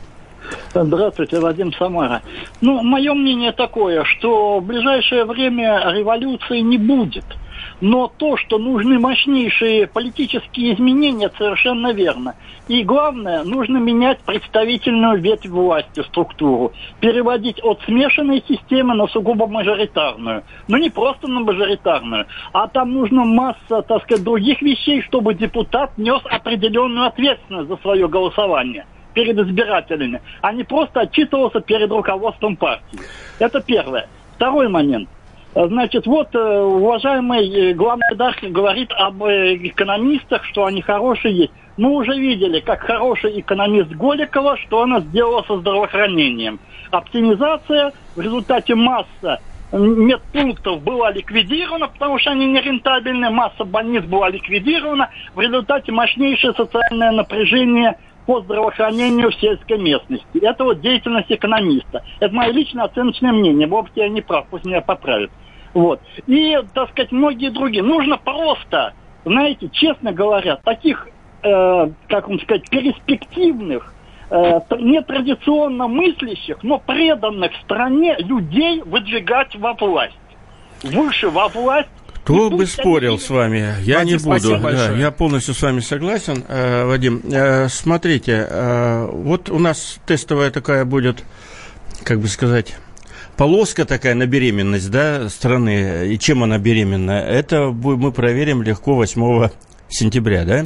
Здравствуйте, 0.72 1.40
Вадим 1.40 1.72
Самара. 1.72 2.22
Ну, 2.60 2.82
мое 2.82 3.12
мнение 3.14 3.52
такое, 3.52 4.04
что 4.04 4.60
в 4.60 4.64
ближайшее 4.64 5.24
время 5.24 5.92
революции 5.92 6.60
не 6.60 6.78
будет– 6.78 7.24
но 7.80 8.10
то, 8.16 8.36
что 8.36 8.58
нужны 8.58 8.98
мощнейшие 8.98 9.86
политические 9.86 10.74
изменения, 10.74 11.30
совершенно 11.36 11.92
верно. 11.92 12.34
И 12.66 12.82
главное, 12.82 13.44
нужно 13.44 13.78
менять 13.78 14.18
представительную 14.20 15.20
ветвь 15.20 15.46
власти, 15.46 16.02
структуру. 16.02 16.72
Переводить 17.00 17.62
от 17.62 17.80
смешанной 17.82 18.42
системы 18.46 18.94
на 18.94 19.06
сугубо 19.08 19.46
мажоритарную. 19.46 20.42
Но 20.66 20.78
не 20.78 20.90
просто 20.90 21.28
на 21.28 21.40
мажоритарную, 21.40 22.26
а 22.52 22.68
там 22.68 22.92
нужно 22.92 23.24
масса, 23.24 23.82
так 23.82 24.02
сказать, 24.02 24.24
других 24.24 24.60
вещей, 24.62 25.02
чтобы 25.02 25.34
депутат 25.34 25.96
нес 25.96 26.20
определенную 26.24 27.06
ответственность 27.06 27.68
за 27.68 27.76
свое 27.78 28.08
голосование 28.08 28.86
перед 29.14 29.38
избирателями, 29.38 30.20
а 30.42 30.52
не 30.52 30.64
просто 30.64 31.00
отчитывался 31.00 31.60
перед 31.60 31.90
руководством 31.90 32.56
партии. 32.56 33.00
Это 33.38 33.60
первое. 33.60 34.08
Второй 34.36 34.68
момент. 34.68 35.08
Значит, 35.54 36.06
вот 36.06 36.34
э, 36.34 36.38
уважаемый 36.38 37.48
э, 37.48 37.74
главный 37.74 38.04
редактор 38.10 38.50
говорит 38.50 38.92
об 38.92 39.24
э, 39.24 39.56
экономистах, 39.56 40.44
что 40.44 40.66
они 40.66 40.82
хорошие 40.82 41.36
есть. 41.36 41.52
Мы 41.76 41.90
уже 41.90 42.18
видели, 42.18 42.60
как 42.60 42.80
хороший 42.80 43.40
экономист 43.40 43.90
Голикова, 43.90 44.56
что 44.58 44.82
она 44.82 45.00
сделала 45.00 45.42
со 45.48 45.58
здравоохранением. 45.58 46.60
Оптимизация, 46.90 47.92
в 48.14 48.20
результате 48.20 48.74
масса 48.74 49.40
медпунктов 49.72 50.82
была 50.82 51.10
ликвидирована, 51.10 51.88
потому 51.88 52.18
что 52.18 52.30
они 52.30 52.46
нерентабельны, 52.46 53.30
масса 53.30 53.64
больниц 53.64 54.04
была 54.04 54.28
ликвидирована, 54.30 55.10
в 55.34 55.40
результате 55.40 55.92
мощнейшее 55.92 56.52
социальное 56.54 57.12
напряжение 57.12 57.96
по 58.28 58.42
здравоохранению 58.42 59.30
в 59.30 59.36
сельской 59.36 59.78
местности. 59.78 60.38
Это 60.42 60.62
вот 60.62 60.82
деятельность 60.82 61.32
экономиста. 61.32 62.04
Это 62.20 62.34
мое 62.34 62.50
личное 62.50 62.84
оценочное 62.84 63.32
мнение. 63.32 63.66
Может, 63.66 63.92
я 63.96 64.06
не 64.10 64.20
прав, 64.20 64.44
пусть 64.50 64.66
меня 64.66 64.82
поправят. 64.82 65.30
Вот. 65.72 66.02
И, 66.26 66.58
так 66.74 66.90
сказать, 66.90 67.10
многие 67.10 67.48
другие. 67.48 67.82
Нужно 67.82 68.18
просто, 68.18 68.92
знаете, 69.24 69.70
честно 69.72 70.12
говоря, 70.12 70.56
таких, 70.56 71.08
э, 71.42 71.88
как 72.08 72.28
вам 72.28 72.38
сказать, 72.40 72.68
перспективных, 72.68 73.94
э, 74.28 74.60
нетрадиционно 74.78 75.88
мыслящих, 75.88 76.62
но 76.62 76.78
преданных 76.78 77.52
стране 77.64 78.14
людей 78.18 78.82
выдвигать 78.82 79.56
во 79.56 79.72
власть. 79.72 80.18
Выше 80.82 81.30
во 81.30 81.48
власть 81.48 81.88
кто 82.28 82.50
бы 82.50 82.66
спорил 82.66 83.18
с 83.18 83.30
вами, 83.30 83.74
я 83.82 84.00
Вадим, 84.00 84.18
не 84.18 84.22
буду. 84.22 84.58
Да, 84.58 84.94
я 84.94 85.10
полностью 85.10 85.54
с 85.54 85.62
вами 85.62 85.80
согласен, 85.80 86.44
э, 86.46 86.84
Вадим. 86.84 87.22
Э, 87.24 87.68
смотрите, 87.70 88.46
э, 88.48 89.08
вот 89.10 89.48
у 89.48 89.58
нас 89.58 89.98
тестовая 90.06 90.50
такая 90.50 90.84
будет, 90.84 91.24
как 92.04 92.20
бы 92.20 92.28
сказать, 92.28 92.76
полоска 93.38 93.86
такая 93.86 94.14
на 94.14 94.26
беременность, 94.26 94.90
да, 94.90 95.30
страны, 95.30 96.12
и 96.12 96.18
чем 96.18 96.42
она 96.42 96.58
беременна, 96.58 97.12
это 97.12 97.70
мы 97.70 98.12
проверим 98.12 98.62
легко 98.62 98.94
8 98.94 99.48
сентября, 99.88 100.44
да? 100.44 100.64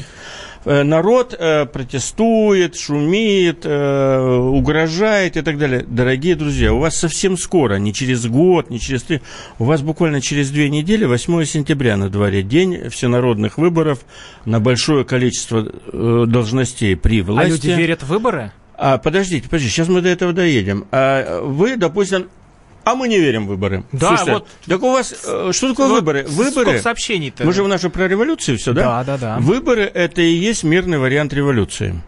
Э, 0.64 0.84
народ 0.84 1.34
э, 1.36 1.66
протестует, 1.66 2.76
шумит, 2.76 3.62
э, 3.64 4.38
угрожает 4.38 5.36
и 5.36 5.42
так 5.42 5.58
далее. 5.58 5.84
Дорогие 5.86 6.36
друзья, 6.36 6.72
у 6.72 6.78
вас 6.78 6.96
совсем 6.96 7.36
скоро, 7.36 7.76
не 7.76 7.92
через 7.92 8.26
год, 8.26 8.70
не 8.70 8.78
через 8.78 9.02
три, 9.02 9.22
у 9.58 9.64
вас 9.64 9.82
буквально 9.82 10.20
через 10.20 10.50
две 10.50 10.70
недели, 10.70 11.04
8 11.04 11.44
сентября 11.44 11.96
на 11.96 12.08
дворе, 12.08 12.42
день 12.42 12.88
всенародных 12.90 13.58
выборов 13.58 14.00
на 14.44 14.60
большое 14.60 15.04
количество 15.04 15.62
должностей 15.92 16.96
при 16.96 17.22
власти. 17.22 17.50
А 17.50 17.52
люди 17.52 17.68
верят 17.68 18.02
в 18.02 18.06
выборы? 18.06 18.52
А, 18.76 18.98
подождите, 18.98 19.48
подождите, 19.48 19.74
сейчас 19.74 19.88
мы 19.88 20.00
до 20.00 20.08
этого 20.08 20.32
доедем. 20.32 20.86
А 20.92 21.40
вы, 21.40 21.76
допустим, 21.76 22.28
а 22.84 22.94
мы 22.94 23.08
не 23.08 23.18
верим 23.18 23.46
в 23.46 23.48
выборы. 23.48 23.84
Да, 23.92 24.08
Слушайте, 24.08 24.32
вот. 24.32 24.48
Так 24.66 24.82
у 24.82 24.92
вас 24.92 25.14
э, 25.24 25.50
что 25.52 25.68
такое 25.68 25.88
вот 25.88 25.94
выборы? 25.94 26.24
Выборы. 26.28 26.80
сообщений-то? 26.80 27.44
Мы 27.44 27.52
же 27.52 27.62
в 27.62 27.68
нашей 27.68 27.90
про 27.90 28.08
революцию 28.08 28.58
все, 28.58 28.72
да? 28.72 28.82
Да, 28.82 29.04
да, 29.04 29.18
да. 29.18 29.38
Выборы 29.38 29.82
это 29.82 30.22
и 30.22 30.32
есть 30.32 30.64
мирный 30.64 30.98
вариант 30.98 31.32
революции. 31.32 32.00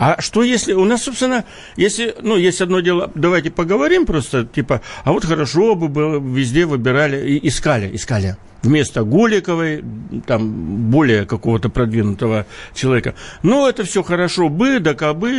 А 0.00 0.18
что 0.18 0.42
если... 0.42 0.72
У 0.72 0.86
нас, 0.86 1.02
собственно, 1.02 1.44
если... 1.76 2.14
Ну, 2.22 2.38
есть 2.38 2.62
одно 2.62 2.80
дело... 2.80 3.10
Давайте 3.14 3.50
поговорим 3.50 4.06
просто, 4.06 4.46
типа... 4.46 4.80
А 5.04 5.12
вот 5.12 5.26
хорошо 5.26 5.74
бы 5.74 5.88
было, 5.88 6.18
везде 6.18 6.64
выбирали... 6.64 7.28
И, 7.28 7.48
искали, 7.48 7.94
искали. 7.94 8.38
Вместо 8.62 9.04
Голиковой, 9.04 9.84
там, 10.26 10.90
более 10.90 11.26
какого-то 11.26 11.68
продвинутого 11.68 12.46
человека. 12.72 13.14
Но 13.42 13.68
это 13.68 13.84
все 13.84 14.02
хорошо 14.02 14.48
бы, 14.48 14.80
да 14.80 14.94
кабы, 14.94 15.32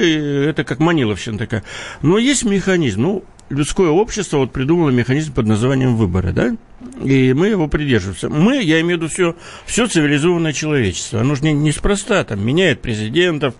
это 0.50 0.64
как 0.64 0.78
Маниловщина 0.78 1.40
такая. 1.40 1.64
Но 2.04 2.20
есть 2.20 2.44
механизм. 2.44 3.02
Ну, 3.02 3.24
людское 3.52 3.90
общество 3.90 4.38
вот 4.38 4.52
придумало 4.52 4.90
механизм 4.90 5.34
под 5.34 5.46
названием 5.46 5.96
выборы, 5.96 6.32
да? 6.32 6.56
И 7.04 7.34
мы 7.34 7.48
его 7.48 7.68
придерживаемся. 7.68 8.30
Мы, 8.30 8.62
я 8.62 8.82
имею 8.82 8.98
в 8.98 9.02
виду 9.02 9.12
все, 9.12 9.36
все 9.66 9.88
цивилизованное 9.88 10.54
человечество. 10.54 11.20
Оно 11.22 11.36
же 11.36 11.44
не, 11.44 11.54
неспроста 11.54 12.24
там 12.24 12.44
меняет 12.46 12.82
президентов, 12.82 13.54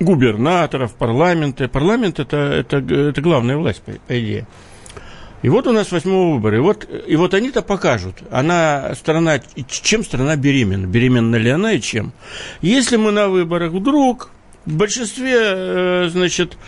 губернаторов, 0.00 0.94
парламенты. 0.94 1.68
Парламент 1.68 2.18
это, 2.18 2.36
это, 2.36 2.76
это 2.78 3.20
главная 3.20 3.56
власть, 3.56 3.82
по, 3.82 3.92
по 3.92 4.20
идее. 4.20 4.46
И 5.42 5.48
вот 5.48 5.66
у 5.66 5.72
нас 5.72 5.90
восьмого 5.90 6.34
выборы. 6.34 6.58
И 6.58 6.60
вот, 6.60 6.86
и 7.06 7.16
вот 7.16 7.32
они-то 7.32 7.62
покажут, 7.62 8.16
она 8.30 8.94
страна, 8.94 9.40
чем 9.68 10.04
страна 10.04 10.36
беременна, 10.36 10.86
беременна 10.86 11.36
ли 11.36 11.48
она 11.48 11.72
и 11.72 11.80
чем. 11.80 12.12
Если 12.60 12.96
мы 12.96 13.10
на 13.10 13.28
выборах 13.28 13.72
вдруг 13.72 14.30
В 14.66 14.76
большинстве, 14.76 15.38
э, 15.40 16.08
значит, 16.12 16.58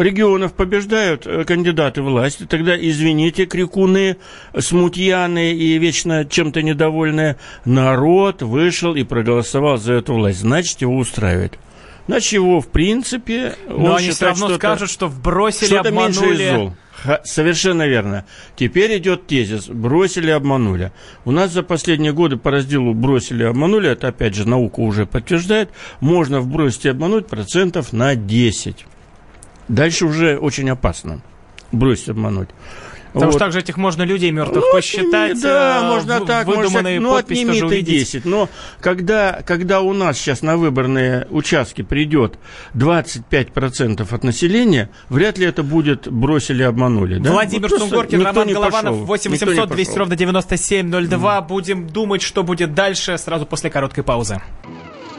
регионов 0.00 0.52
побеждают 0.54 1.26
э, 1.26 1.44
кандидаты 1.44 2.02
власти, 2.02 2.46
тогда, 2.48 2.76
извините, 2.76 3.46
крикуны, 3.46 4.16
смутьяны 4.58 5.52
и 5.52 5.78
вечно 5.78 6.24
чем-то 6.24 6.62
недовольные, 6.62 7.36
народ 7.64 8.42
вышел 8.42 8.94
и 8.94 9.02
проголосовал 9.04 9.78
за 9.78 9.94
эту 9.94 10.14
власть, 10.14 10.40
значит, 10.40 10.80
его 10.80 10.96
устраивает. 10.96 11.58
Значит, 12.06 12.32
его, 12.34 12.60
в 12.60 12.68
принципе, 12.68 13.56
Но 13.68 13.96
они 13.96 14.10
все 14.10 14.26
равно 14.26 14.54
скажут, 14.54 14.90
что 14.90 15.08
вбросили, 15.08 15.66
что 15.66 15.80
обманули. 15.80 16.72
Совершенно 17.24 17.86
верно. 17.86 18.24
Теперь 18.56 18.96
идет 18.98 19.26
тезис. 19.26 19.68
Бросили, 19.68 20.30
обманули. 20.30 20.92
У 21.24 21.30
нас 21.30 21.52
за 21.52 21.62
последние 21.62 22.12
годы 22.12 22.36
по 22.36 22.50
разделу 22.50 22.94
бросили, 22.94 23.44
обманули, 23.44 23.90
это 23.90 24.08
опять 24.08 24.34
же 24.34 24.48
наука 24.48 24.80
уже 24.80 25.06
подтверждает, 25.06 25.70
можно 26.00 26.40
вбросить 26.40 26.86
и 26.86 26.88
обмануть 26.88 27.26
процентов 27.26 27.92
на 27.92 28.14
10. 28.14 28.86
Дальше 29.68 30.06
уже 30.06 30.38
очень 30.38 30.70
опасно 30.70 31.20
бросить, 31.72 32.08
обмануть. 32.08 32.48
Потому 33.16 33.32
вот. 33.32 33.38
что 33.38 33.46
также 33.46 33.60
этих 33.60 33.78
можно 33.78 34.02
людей 34.02 34.30
мертвых 34.30 34.62
ну, 34.66 34.72
посчитать. 34.72 35.30
Отними, 35.30 35.42
да, 35.42 35.80
э, 35.82 35.88
можно 35.88 36.20
так, 36.20 36.46
выдуманные 36.46 37.00
можно, 37.00 37.14
ну, 37.14 37.14
отними 37.16 37.66
ты 37.66 37.80
10. 37.80 38.26
Но 38.26 38.50
когда, 38.78 39.40
когда 39.46 39.80
у 39.80 39.94
нас 39.94 40.18
сейчас 40.18 40.42
на 40.42 40.58
выборные 40.58 41.26
участки 41.30 41.80
придет 41.80 42.38
25% 42.74 44.06
от 44.14 44.22
населения, 44.22 44.90
вряд 45.08 45.38
ли 45.38 45.46
это 45.46 45.62
будет 45.62 46.06
бросили, 46.08 46.62
обманули. 46.62 47.18
Да? 47.18 47.32
Владимир 47.32 47.70
вот 47.70 47.80
Сунгоркин, 47.80 48.20
Роман 48.22 48.52
Голованов, 48.52 48.96
8 48.96 49.30
800 49.30 49.70
200 49.70 49.98
ровно 49.98 50.14
9702. 50.14 51.38
Mm. 51.38 51.48
Будем 51.48 51.86
думать, 51.86 52.20
что 52.20 52.42
будет 52.42 52.74
дальше, 52.74 53.16
сразу 53.16 53.46
после 53.46 53.70
короткой 53.70 54.04
паузы. 54.04 54.42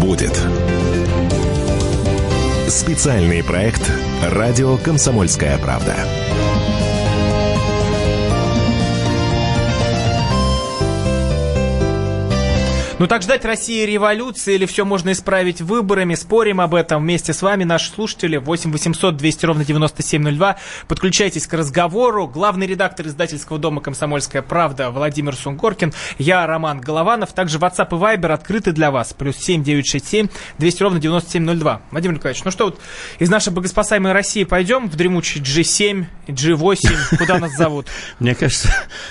Будет? 0.00 0.40
Специальный 2.68 3.44
проект 3.44 3.90
«Радио 4.22 4.76
Комсомольская 4.76 5.58
правда». 5.58 5.94
Ну 13.00 13.08
так 13.08 13.22
ждать 13.22 13.44
России 13.44 13.84
революции 13.84 14.54
или 14.54 14.66
все 14.66 14.84
можно 14.84 15.10
исправить 15.10 15.60
выборами? 15.60 16.14
Спорим 16.14 16.60
об 16.60 16.76
этом 16.76 17.02
вместе 17.02 17.32
с 17.32 17.42
вами, 17.42 17.64
наши 17.64 17.90
слушатели. 17.90 18.36
8 18.36 18.70
800 18.70 19.16
200 19.16 19.46
ровно 19.46 19.64
9702. 19.64 20.56
Подключайтесь 20.86 21.48
к 21.48 21.54
разговору. 21.54 22.28
Главный 22.28 22.68
редактор 22.68 23.08
издательского 23.08 23.58
дома 23.58 23.80
«Комсомольская 23.80 24.42
правда» 24.42 24.92
Владимир 24.92 25.34
Сунгоркин. 25.34 25.92
Я 26.18 26.46
Роман 26.46 26.80
Голованов. 26.80 27.32
Также 27.32 27.58
WhatsApp 27.58 27.88
и 27.90 27.94
Viber 28.00 28.32
открыты 28.32 28.70
для 28.70 28.92
вас. 28.92 29.12
Плюс 29.12 29.38
7 29.38 29.64
967 29.64 30.28
200 30.58 30.82
ровно 30.84 31.00
9702. 31.00 31.80
Владимир 31.90 32.14
Николаевич, 32.14 32.44
ну 32.44 32.52
что 32.52 32.66
вот 32.66 32.80
из 33.18 33.28
нашей 33.28 33.52
богоспасаемой 33.52 34.12
России 34.12 34.44
пойдем 34.44 34.88
в 34.88 34.94
дремучий 34.94 35.40
G7, 35.40 36.04
G8? 36.26 37.16
Куда 37.18 37.38
нас 37.38 37.56
зовут? 37.56 37.86
Мне 38.18 38.34
кажется, 38.34 38.68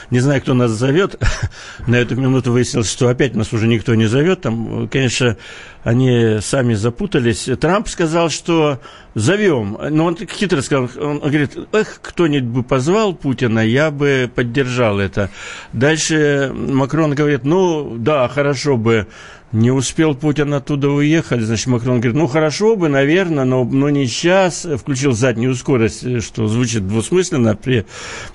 не 0.10 0.20
знаю, 0.20 0.42
кто 0.42 0.54
нас 0.54 0.72
зовет. 0.72 1.22
На 1.88 1.96
эту 1.96 2.16
минуту 2.16 2.52
выяснилось, 2.52 2.92
что 2.92 3.10
опять 3.10 3.36
нас 3.36 3.54
уже 3.54 3.68
никто 3.68 3.96
не 3.96 4.06
зовет. 4.06 4.42
Там, 4.42 4.88
конечно, 4.88 5.38
они 5.84 6.38
сами 6.42 6.74
запутались. 6.74 7.50
Трамп 7.60 7.88
сказал, 7.88 8.30
что 8.30 8.80
зовем. 9.16 9.78
Но 9.92 10.06
он 10.06 10.18
хитро 10.18 10.62
сказал, 10.62 10.90
он 11.00 11.20
говорит, 11.20 11.58
эх, 11.72 12.00
кто-нибудь 12.02 12.50
бы 12.50 12.64
позвал 12.64 13.14
Путина, 13.14 13.60
я 13.60 13.92
бы 13.92 14.32
поддержал 14.34 15.00
это. 15.00 15.30
Дальше 15.74 16.52
Макрон 16.54 17.14
говорит, 17.14 17.44
ну, 17.44 17.96
да, 17.98 18.28
хорошо 18.28 18.78
бы 18.78 19.08
не 19.54 19.72
успел 19.72 20.16
Путин 20.16 20.54
оттуда 20.54 20.90
уехать, 20.90 21.42
значит, 21.42 21.68
Макрон 21.68 22.02
говорит, 22.02 22.16
ну, 22.16 22.28
хорошо 22.28 22.76
бы, 22.76 22.90
наверное, 22.90 23.46
но, 23.46 23.64
но 23.64 23.90
не 23.90 24.08
сейчас. 24.08 24.68
Включил 24.78 25.14
заднюю 25.14 25.56
скорость, 25.56 26.24
что 26.24 26.48
звучит 26.48 26.88
двусмысленно 26.88 27.56
при, 27.56 27.86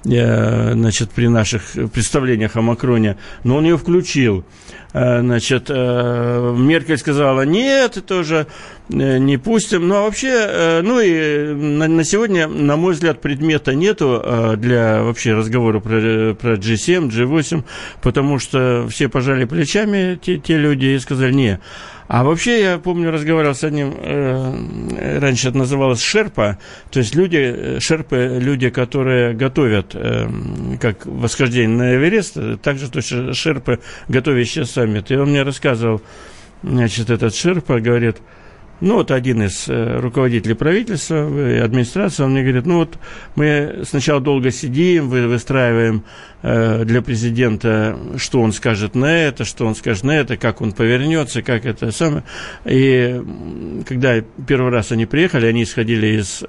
э, 0.05 0.73
значит, 0.73 1.11
при 1.11 1.27
наших 1.27 1.73
представлениях 1.93 2.57
о 2.57 2.62
Макроне, 2.62 3.16
но 3.43 3.57
он 3.57 3.64
ее 3.64 3.77
включил. 3.77 4.45
Э, 4.93 5.21
значит, 5.21 5.66
э, 5.69 6.55
Меркель 6.57 6.99
сказала, 6.99 7.43
нет, 7.43 8.03
тоже 8.07 8.47
э, 8.47 8.78
не 8.89 9.36
пустим. 9.36 9.89
Ну, 9.89 9.97
а 9.97 10.03
вообще, 10.03 10.80
ну 10.82 11.01
и 11.01 11.53
на, 11.55 11.89
на 11.89 12.05
сегодня, 12.05 12.49
на 12.49 12.76
мой 12.76 12.95
взгляд, 12.95 13.20
предмета 13.20 13.74
нету 13.74 14.22
для 14.57 15.03
вообще 15.03 15.34
разговора 15.34 15.80
про, 15.80 16.34
про 16.34 16.55
G7, 16.55 17.09
G8, 17.09 17.64
потому 18.03 18.39
что 18.39 18.86
все 18.89 19.09
пожали 19.09 19.45
плечами, 19.45 20.18
те, 20.20 20.39
те 20.39 20.57
люди, 20.57 20.86
и 20.86 20.99
сказали, 20.99 21.32
не, 21.32 21.61
а 22.09 22.24
вообще, 22.24 22.62
я 22.62 22.78
помню, 22.78 23.11
разговаривал 23.11 23.55
с 23.55 23.62
одним, 23.62 23.95
э, 23.99 25.18
раньше 25.18 25.49
это 25.49 25.59
называлось 25.59 26.03
шерпа, 26.03 26.59
то 26.91 27.01
есть 27.01 27.14
люди, 27.14 27.36
э, 27.36 27.80
шерпы, 27.80 28.39
люди, 28.41 28.70
которые 28.70 29.34
готовят, 29.34 29.95
э, 29.95 30.26
как 30.80 31.05
восхождение 31.05 31.76
на 31.76 31.95
Эверест, 31.97 32.39
также 32.62 32.91
точно 32.91 33.34
шерпы, 33.34 33.80
готовящие 34.09 34.64
саммит. 34.64 35.11
И 35.11 35.16
он 35.16 35.28
мне 35.28 35.43
рассказывал, 35.43 36.01
значит, 36.62 37.11
этот 37.11 37.34
шерпа 37.34 37.78
говорит, 37.78 38.16
ну, 38.81 38.95
вот 38.95 39.11
один 39.11 39.43
из 39.43 39.68
э, 39.68 39.99
руководителей 39.99 40.55
правительства, 40.55 41.14
э, 41.16 41.61
администрации, 41.62 42.22
он 42.22 42.33
мне 42.33 42.43
говорит, 42.43 42.66
ну, 42.66 42.79
вот 42.79 42.99
мы 43.35 43.81
сначала 43.85 44.20
долго 44.20 44.51
сидим, 44.51 45.09
вы, 45.09 45.26
выстраиваем 45.26 46.05
э, 46.43 46.85
для 46.85 47.03
президента, 47.03 47.99
что 48.16 48.41
он 48.41 48.53
скажет 48.53 48.95
на 48.95 49.07
это, 49.07 49.45
что 49.45 49.66
он 49.66 49.74
скажет 49.74 50.05
на 50.05 50.12
это, 50.12 50.37
как 50.37 50.61
он 50.61 50.72
повернется, 50.72 51.43
как 51.43 51.66
это 51.66 51.91
самое. 51.91 52.22
И 52.64 53.20
когда 53.87 54.20
первый 54.47 54.70
раз 54.70 54.93
они 54.93 55.07
приехали, 55.07 55.47
они 55.47 55.64
исходили 55.64 56.18
из... 56.18 56.45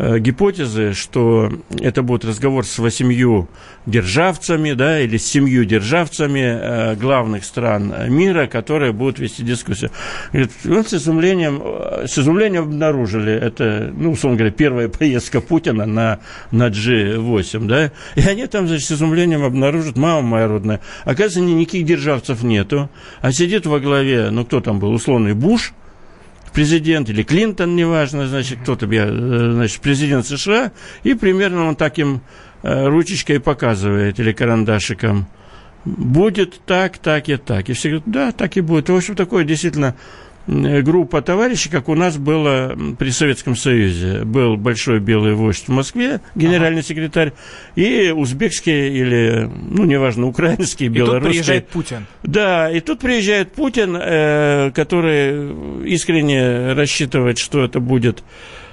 Э, 0.00 0.10
Э, 0.10 0.18
гипотезы, 0.18 0.94
что 0.94 1.52
это 1.78 2.02
будет 2.02 2.24
разговор 2.24 2.64
с 2.64 2.78
восемью 2.78 3.48
державцами, 3.84 4.72
да, 4.72 4.98
или 4.98 5.18
с 5.18 5.26
семью 5.26 5.66
державцами 5.66 6.40
э, 6.40 6.94
главных 6.96 7.44
стран 7.44 7.92
мира, 8.08 8.46
которые 8.46 8.92
будут 8.92 9.18
вести 9.18 9.42
дискуссию. 9.42 9.90
Говорит, 10.32 10.52
вот 10.64 10.88
с 10.88 10.94
изумлением, 10.94 11.62
с 12.06 12.16
изумлением 12.18 12.62
обнаружили, 12.62 13.30
это, 13.30 13.92
ну, 13.94 14.12
условно 14.12 14.38
говоря, 14.38 14.54
первая 14.54 14.88
поездка 14.98 15.42
Путина 15.42 15.84
на, 15.84 16.20
на 16.50 16.68
G8, 16.68 17.66
да, 17.66 17.92
и 18.14 18.26
они 18.26 18.46
там, 18.46 18.68
значит, 18.68 18.86
с 18.86 18.92
изумлением 18.92 19.44
обнаружат, 19.44 19.98
мама 19.98 20.22
моя 20.22 20.48
родная, 20.48 20.80
оказывается, 21.04 21.40
никаких 21.40 21.84
державцев 21.84 22.42
нету, 22.42 22.88
а 23.20 23.32
сидит 23.32 23.66
во 23.66 23.80
главе, 23.80 24.30
ну, 24.30 24.46
кто 24.46 24.60
там 24.60 24.78
был, 24.78 24.92
условный 24.92 25.34
Буш, 25.34 25.74
президент 26.52 27.08
или 27.08 27.22
Клинтон, 27.22 27.76
неважно, 27.76 28.26
значит, 28.26 28.60
кто-то, 28.62 28.86
э, 28.86 29.52
значит, 29.52 29.80
президент 29.80 30.26
США, 30.26 30.72
и 31.02 31.14
примерно 31.14 31.66
он 31.66 31.76
таким 31.76 32.20
э, 32.62 32.86
ручечкой 32.86 33.40
показывает 33.40 34.18
или 34.20 34.32
карандашиком. 34.32 35.26
Будет 35.84 36.60
так, 36.66 36.98
так 36.98 37.28
и 37.28 37.36
так. 37.36 37.70
И 37.70 37.72
все 37.72 37.88
говорят, 37.88 38.04
да, 38.06 38.32
так 38.32 38.56
и 38.56 38.60
будет. 38.60 38.90
В 38.90 38.94
общем, 38.94 39.14
такое 39.14 39.44
действительно 39.44 39.96
группа 40.46 41.22
товарищей, 41.22 41.68
как 41.68 41.88
у 41.88 41.94
нас 41.94 42.16
было 42.16 42.76
при 42.98 43.10
Советском 43.10 43.56
Союзе. 43.56 44.24
Был 44.24 44.56
большой 44.56 45.00
белый 45.00 45.34
вождь 45.34 45.64
в 45.66 45.70
Москве, 45.70 46.20
генеральный 46.34 46.80
ага. 46.80 46.88
секретарь, 46.88 47.32
и 47.76 48.12
узбекский 48.14 48.88
или, 48.88 49.50
ну, 49.70 49.84
неважно, 49.84 50.26
украинский, 50.26 50.88
белорусский. 50.88 51.18
И 51.18 51.22
тут 51.22 51.30
приезжает 51.30 51.68
Путин. 51.68 52.06
Да, 52.22 52.70
и 52.70 52.80
тут 52.80 53.00
приезжает 53.00 53.52
Путин, 53.52 53.96
э, 53.96 54.70
который 54.74 55.84
искренне 55.86 56.72
рассчитывает, 56.72 57.38
что 57.38 57.64
это 57.64 57.80
будет 57.80 58.20
э, 58.20 58.22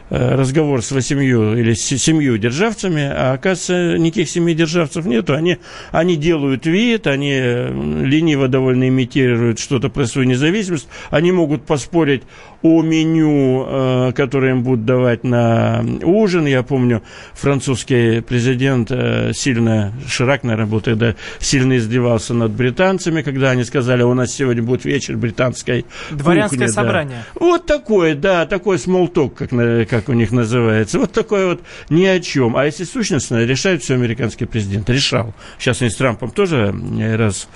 разговор 0.09 0.81
с 0.81 0.91
восемью 0.91 1.59
или 1.59 1.73
с 1.73 1.85
семью 1.85 2.37
державцами, 2.37 3.03
а 3.03 3.33
оказывается, 3.33 3.97
никаких 3.97 4.29
семи 4.29 4.53
державцев 4.53 5.05
нету. 5.05 5.33
Они, 5.33 5.57
они 5.91 6.15
делают 6.15 6.65
вид, 6.65 7.07
они 7.07 7.39
лениво 7.39 8.47
довольно 8.47 8.87
имитируют 8.87 9.59
что-то 9.59 9.89
про 9.89 10.05
свою 10.05 10.27
независимость. 10.27 10.87
Они 11.09 11.31
могут 11.31 11.65
поспорить 11.65 12.23
о 12.61 12.81
меню, 12.81 14.13
которое 14.13 14.51
им 14.51 14.63
будут 14.63 14.85
давать 14.85 15.23
на 15.23 15.83
ужин. 16.03 16.45
Я 16.45 16.63
помню, 16.63 17.03
французский 17.33 18.21
президент 18.21 18.89
сильно, 19.35 19.93
Ширак, 20.07 20.43
наверное, 20.43 20.69
был 20.69 20.81
тогда, 20.81 21.15
сильно 21.39 21.77
издевался 21.77 22.33
над 22.33 22.51
британцами, 22.51 23.21
когда 23.21 23.51
они 23.51 23.63
сказали, 23.63 24.03
у 24.03 24.13
нас 24.13 24.33
сегодня 24.33 24.63
будет 24.63 24.85
вечер 24.85 25.17
британской 25.17 25.85
Дворянское 26.11 26.59
кухни, 26.59 26.71
собрание. 26.71 27.25
Да. 27.35 27.45
Вот 27.45 27.65
такое, 27.65 28.15
да, 28.15 28.45
такой 28.45 28.79
смолток, 28.79 29.35
как, 29.35 29.49
как 29.49 29.96
у 30.09 30.13
них 30.13 30.31
называется. 30.31 30.99
Вот 30.99 31.11
такое 31.11 31.45
вот 31.47 31.61
ни 31.89 32.05
о 32.05 32.19
чем. 32.19 32.55
А 32.55 32.65
если 32.65 32.83
сущностно, 32.83 33.43
решает 33.43 33.83
все 33.83 33.95
американский 33.95 34.45
президент. 34.45 34.89
Решал. 34.89 35.33
Сейчас 35.57 35.81
они 35.81 35.89
с 35.89 35.95
Трампом 35.95 36.31
тоже 36.31 36.73
раз... 37.15 37.47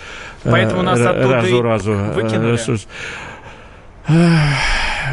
Поэтому 0.43 0.81
нас 0.81 0.99
разу, 0.99 1.61
разу, 1.61 1.93
выкинули. 1.93 2.57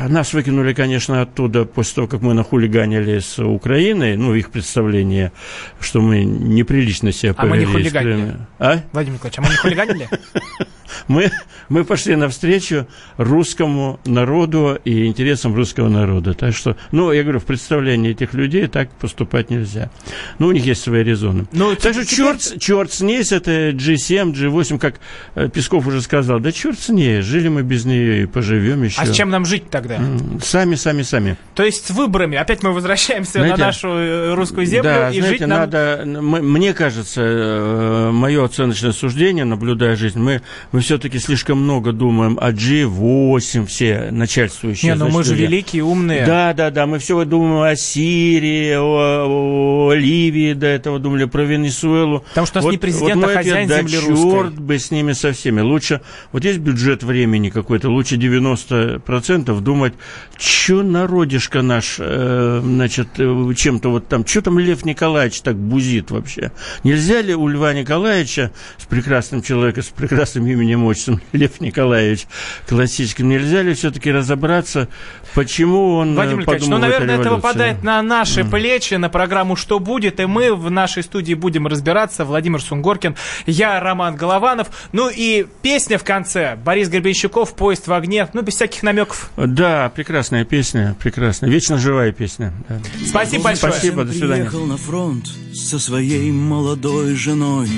Нас 0.09 0.33
выкинули, 0.33 0.75
конечно, 0.75 1.23
оттуда 1.23 1.65
после 1.65 1.95
того, 1.97 2.09
как 2.09 2.21
мы 2.23 2.35
нахулиганили 2.35 3.19
с 3.19 3.39
Украиной, 3.39 4.17
ну, 4.17 4.35
их 4.35 4.51
представление, 4.51 5.33
что 5.81 6.01
мы 6.01 6.25
неприлично 6.25 7.11
себя 7.11 7.35
повели. 7.35 7.53
А 7.53 7.55
мы 7.55 7.59
не 7.59 7.67
хулиганили. 7.67 8.37
А? 8.59 8.81
Владимир 8.93 9.17
Николаевич, 9.17 9.39
а 9.39 9.43
мы 9.43 9.49
не 9.49 9.57
хулиганили? 9.57 10.09
Мы, 11.09 11.31
мы 11.69 11.85
пошли 11.85 12.17
навстречу 12.17 12.87
русскому 13.17 13.99
народу 14.05 14.79
и 14.85 15.07
интересам 15.07 15.55
русского 15.55 15.89
народа. 15.89 16.35
Так 16.35 16.55
что, 16.55 16.77
ну, 16.93 17.13
я 17.13 17.23
говорю, 17.23 17.41
в 17.41 17.45
представлении 17.45 18.11
этих 18.11 18.35
людей 18.35 18.67
так 18.67 18.91
поступать 18.93 19.51
нельзя. 19.51 19.91
Ну, 20.39 20.49
у 20.49 20.53
них 20.53 20.65
есть 20.65 20.83
свои 20.83 21.03
резоны. 21.03 21.47
Ну, 21.53 21.75
так 21.75 21.95
что 21.95 22.05
черт, 22.07 22.61
черт 22.61 22.93
с 22.93 23.01
ней, 23.01 23.23
это 23.31 23.71
G7, 23.71 24.33
G8, 24.33 24.79
как 24.79 25.01
э, 25.35 25.49
Песков 25.49 25.87
уже 25.87 26.03
сказал, 26.03 26.41
да 26.41 26.53
черт 26.53 26.79
с 26.79 26.89
ней, 26.89 27.21
жили 27.23 27.49
мы 27.49 27.63
без 27.63 27.85
нее 27.85 28.23
и 28.23 28.27
поживем 28.27 28.83
еще. 28.83 29.01
А 29.01 29.07
с 29.07 29.15
чем 29.15 29.31
нам 29.31 29.45
жить 29.45 29.71
тогда? 29.71 29.99
Сами, 30.43 30.75
сами, 30.75 31.03
сами. 31.03 31.37
То 31.55 31.65
есть 31.65 31.87
с 31.87 31.91
выборами. 31.91 32.37
Опять 32.37 32.63
мы 32.63 32.73
возвращаемся 32.73 33.33
знаете, 33.33 33.57
на 33.57 33.67
нашу 33.67 33.89
э, 33.89 34.35
русскую 34.35 34.67
землю 34.67 34.91
да, 34.91 35.11
и 35.11 35.21
знаете, 35.21 35.39
жить 35.39 35.49
нам... 35.49 35.61
надо, 35.61 36.03
мне 36.05 36.75
кажется, 36.75 37.23
э, 37.23 38.11
мое 38.13 38.45
оценочное 38.45 38.93
суждение, 38.93 39.45
наблюдая 39.45 39.97
жизнь, 39.97 40.19
мы, 40.19 40.43
мы 40.73 40.81
все-таки 40.99 41.21
слишком 41.21 41.63
много 41.63 41.93
думаем 41.93 42.39
о 42.41 42.51
G8, 42.51 43.67
все 43.67 44.09
начальствующие. 44.11 44.91
Не, 44.91 44.99
ну 44.99 45.09
мы 45.09 45.23
же 45.23 45.37
великие, 45.37 45.85
умные. 45.85 46.27
Да, 46.27 46.53
да, 46.53 46.71
да, 46.71 46.87
мы 46.87 46.99
все 46.99 47.25
думаем 47.25 47.63
о 47.63 47.77
Сирии, 47.77 48.75
о, 48.75 49.91
о 49.91 49.93
Ливии, 49.95 50.55
до 50.55 50.67
этого 50.67 50.99
думали 50.99 51.27
про 51.27 51.43
Венесуэлу. 51.43 52.25
Потому 52.31 52.49
что 52.49 52.57
у 52.57 52.59
нас 52.59 52.65
вот, 52.65 52.71
не 52.73 52.79
президент, 52.79 53.23
вот 53.23 53.31
а 53.31 53.35
хозяин 53.35 53.69
да, 53.69 53.79
земли 53.79 53.93
черт 53.93 54.09
русской. 54.09 54.51
бы 54.51 54.77
с 54.77 54.91
ними 54.91 55.13
со 55.13 55.31
всеми. 55.31 55.61
Лучше, 55.61 56.01
вот 56.33 56.45
есть 56.45 56.59
бюджет 56.59 57.05
времени 57.05 57.51
какой-то, 57.51 57.91
лучше 57.91 58.17
90% 58.17 59.61
думать, 59.61 59.93
что 60.37 60.83
народишко 60.83 61.63
наш, 61.63 61.99
э, 62.01 62.61
значит, 62.61 63.09
э, 63.19 63.53
чем-то 63.57 63.91
вот 63.91 64.09
там, 64.09 64.27
что 64.27 64.43
там 64.43 64.59
Лев 64.59 64.85
Николаевич 64.85 65.43
так 65.43 65.55
бузит 65.57 66.11
вообще? 66.11 66.51
Нельзя 66.83 67.23
ли 67.23 67.37
у 67.37 67.47
Льва 67.47 67.73
Николаевича 67.73 68.51
с 68.79 68.85
прекрасным 68.87 69.43
человеком, 69.43 69.85
с 69.85 69.91
прекрасным 69.91 70.45
именем, 70.49 70.88
отчеством, 70.89 71.21
Лев 71.33 71.61
Николаевич 71.61 72.27
классическим, 72.67 73.29
нельзя 73.29 73.63
ли 73.63 73.75
все-таки 73.75 74.11
разобраться, 74.11 74.89
почему 75.35 75.95
он 75.95 76.13
э, 76.13 76.15
Владимир 76.15 76.41
Николаевич, 76.41 76.69
ну, 76.69 76.79
наверное, 76.79 77.19
это 77.19 77.31
выпадает 77.31 77.83
на 77.83 78.03
наши 78.03 78.41
mm. 78.41 78.51
плечи, 78.51 78.95
на 78.95 79.09
программу 79.09 79.57
«Что 79.57 79.79
будет?», 79.79 80.21
и 80.21 80.27
мы 80.27 80.55
в 80.55 80.71
нашей 80.71 81.03
студии 81.03 81.35
будем 81.35 81.67
разбираться. 81.67 82.25
Владимир 82.25 82.61
Сунгоркин, 82.61 83.17
я 83.47 83.81
Роман 83.81 84.17
Голованов. 84.17 84.69
Ну 84.93 85.09
и 85.09 85.47
песня 85.63 85.99
в 85.99 86.05
конце. 86.05 86.57
Борис 86.57 86.89
Гребенщиков 86.89 87.55
«Поезд 87.55 87.87
в 87.87 87.93
огне». 87.93 88.29
Ну, 88.33 88.43
без 88.43 88.55
всяких 88.55 88.83
намеков. 88.83 89.31
Да, 89.37 89.91
прекрасная 89.95 90.45
песня, 90.45 90.97
прекрасная. 91.01 91.51
Вечно 91.51 91.79
живая 91.79 92.13
песня. 92.13 92.53
Да. 92.69 92.81
Спасибо 93.07 93.45
большое. 93.45 93.73
Спасибо, 93.73 94.05
до 94.05 94.13
свидания. 94.13 94.45
Приехал 94.45 94.67
на 94.67 94.77
фронт 94.77 95.27
со 95.55 95.79
своей 95.79 96.31
молодой 96.31 97.15
женой. 97.15 97.69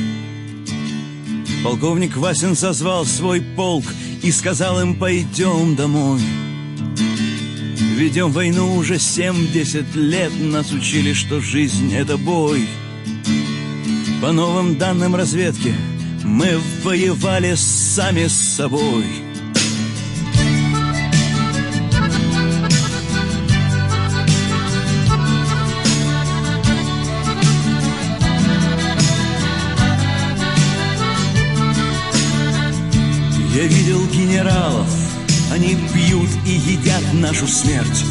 Полковник 1.62 2.16
Васин 2.16 2.56
созвал 2.56 3.04
свой 3.04 3.40
полк 3.40 3.84
и 4.22 4.32
сказал 4.32 4.80
им 4.80 4.98
«пойдем 4.98 5.76
домой». 5.76 6.20
Ведем 7.96 8.32
войну 8.32 8.76
уже 8.76 8.98
70 8.98 9.94
лет, 9.94 10.32
нас 10.40 10.72
учили, 10.72 11.12
что 11.12 11.40
жизнь— 11.40 11.94
это 11.94 12.16
бой. 12.16 12.66
По 14.22 14.32
новым 14.32 14.78
данным 14.78 15.14
разведки 15.14 15.74
мы 16.24 16.58
воевали 16.82 17.54
сами 17.56 18.26
с 18.26 18.32
собой— 18.32 19.04
Я 33.60 33.66
видел 33.66 34.06
генералов, 34.06 34.88
они 35.52 35.76
пьют 35.92 36.30
и 36.46 36.50
едят 36.50 37.02
нашу 37.12 37.46
смерть. 37.46 38.04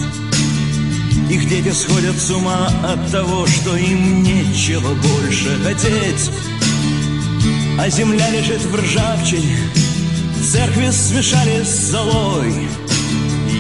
Их 1.28 1.50
дети 1.50 1.72
сходят 1.74 2.16
с 2.20 2.30
ума 2.30 2.72
от 2.84 3.12
того, 3.12 3.48
что 3.48 3.76
им 3.76 4.22
нечего 4.22 4.94
больше 4.94 5.58
хотеть. 5.64 6.30
А 7.80 7.90
земля 7.90 8.30
лежит 8.30 8.62
в 8.62 8.76
ржавчине, 8.76 9.58
церкви 10.52 10.92
смешали 10.92 11.64
с 11.64 11.94
золой. 11.94 12.54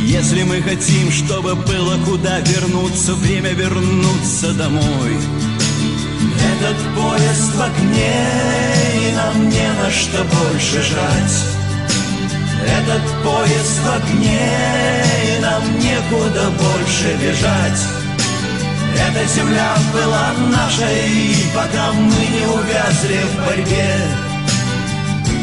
Если 0.05 0.43
мы 0.43 0.61
хотим, 0.61 1.11
чтобы 1.11 1.55
было 1.55 1.97
куда 2.05 2.39
вернуться, 2.41 3.15
время 3.15 3.53
вернуться 3.53 4.53
домой. 4.53 5.17
Этот 6.53 6.77
поезд 6.95 7.55
в 7.55 7.61
огне, 7.63 9.09
и 9.09 9.15
нам 9.15 9.49
не 9.49 9.73
на 9.81 9.89
что 9.89 10.23
больше 10.23 10.83
жать. 10.83 11.58
Этот 12.65 13.01
поезд 13.23 13.79
в 13.83 13.95
огне, 13.95 15.03
и 15.25 15.41
нам 15.41 15.63
некуда 15.79 16.49
больше 16.51 17.15
бежать. 17.21 17.81
Эта 18.95 19.25
земля 19.27 19.75
была 19.93 20.33
нашей, 20.49 21.35
пока 21.55 21.91
мы 21.93 22.25
не 22.25 22.45
увязли 22.45 23.19
в 23.23 23.45
борьбе. 23.45 24.29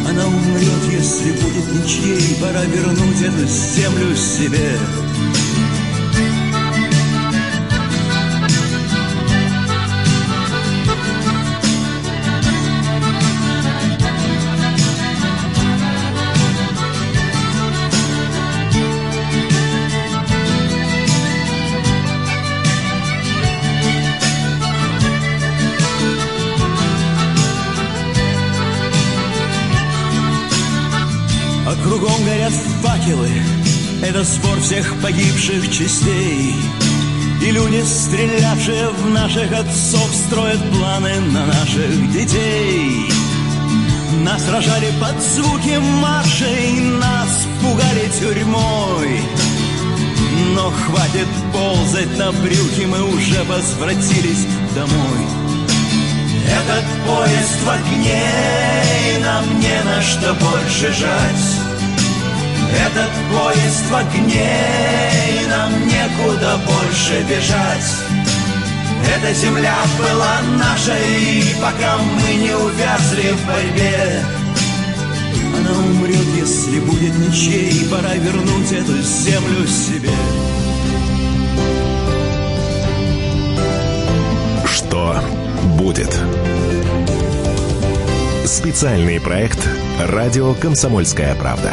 Она 0.08 0.26
умрет, 0.26 0.84
если 0.90 1.32
будет 1.32 1.84
ничьей, 1.84 2.36
пора 2.40 2.62
вернуть 2.62 3.20
эту 3.22 3.46
землю 3.46 4.14
себе. 4.14 4.78
Сбор 34.26 34.60
всех 34.60 34.94
погибших 35.00 35.70
частей. 35.70 36.54
И 37.42 37.50
люди, 37.50 37.82
стрелявшие 37.84 38.88
в 38.90 39.10
наших 39.10 39.52
отцов, 39.52 40.08
строят 40.26 40.58
планы 40.72 41.20
на 41.20 41.46
наших 41.46 42.12
детей. 42.12 43.10
Нас 44.22 44.48
рожали 44.50 44.92
под 45.00 45.20
звуки 45.22 45.78
маршей, 46.00 46.80
нас 46.98 47.46
пугали 47.62 48.10
тюрьмой. 48.18 49.20
Но 50.54 50.70
хватит 50.70 51.28
ползать 51.52 52.18
на 52.18 52.32
брюхе, 52.32 52.86
мы 52.86 53.02
уже 53.04 53.42
возвратились 53.44 54.46
домой. 54.74 55.26
Этот 56.48 56.84
поезд 57.06 57.60
в 57.64 57.70
огне, 57.70 58.24
и 59.14 59.22
нам 59.22 59.60
не 59.60 59.82
на 59.84 60.02
что 60.02 60.34
больше 60.34 60.92
жать. 60.92 61.65
Этот 62.72 63.10
поезд 63.30 63.84
в 63.90 63.94
огне, 63.94 64.50
и 65.42 65.46
нам 65.48 65.72
некуда 65.86 66.58
больше 66.66 67.22
бежать. 67.28 67.92
Эта 69.16 69.32
земля 69.34 69.76
была 69.98 70.40
нашей, 70.58 71.54
пока 71.60 71.96
мы 71.98 72.34
не 72.34 72.54
увязли 72.54 73.30
в 73.32 73.46
борьбе. 73.46 74.24
Она 75.58 75.78
умрет, 75.78 76.26
если 76.36 76.80
будет 76.80 77.16
ничей, 77.18 77.86
пора 77.90 78.14
вернуть 78.14 78.72
эту 78.72 79.00
землю 79.02 79.66
себе. 79.66 80.10
что 84.76 85.20
будет. 85.78 86.18
Специальный 88.44 89.20
проект 89.20 89.58
«Радио 90.00 90.54
Комсомольская 90.54 91.34
правда». 91.34 91.72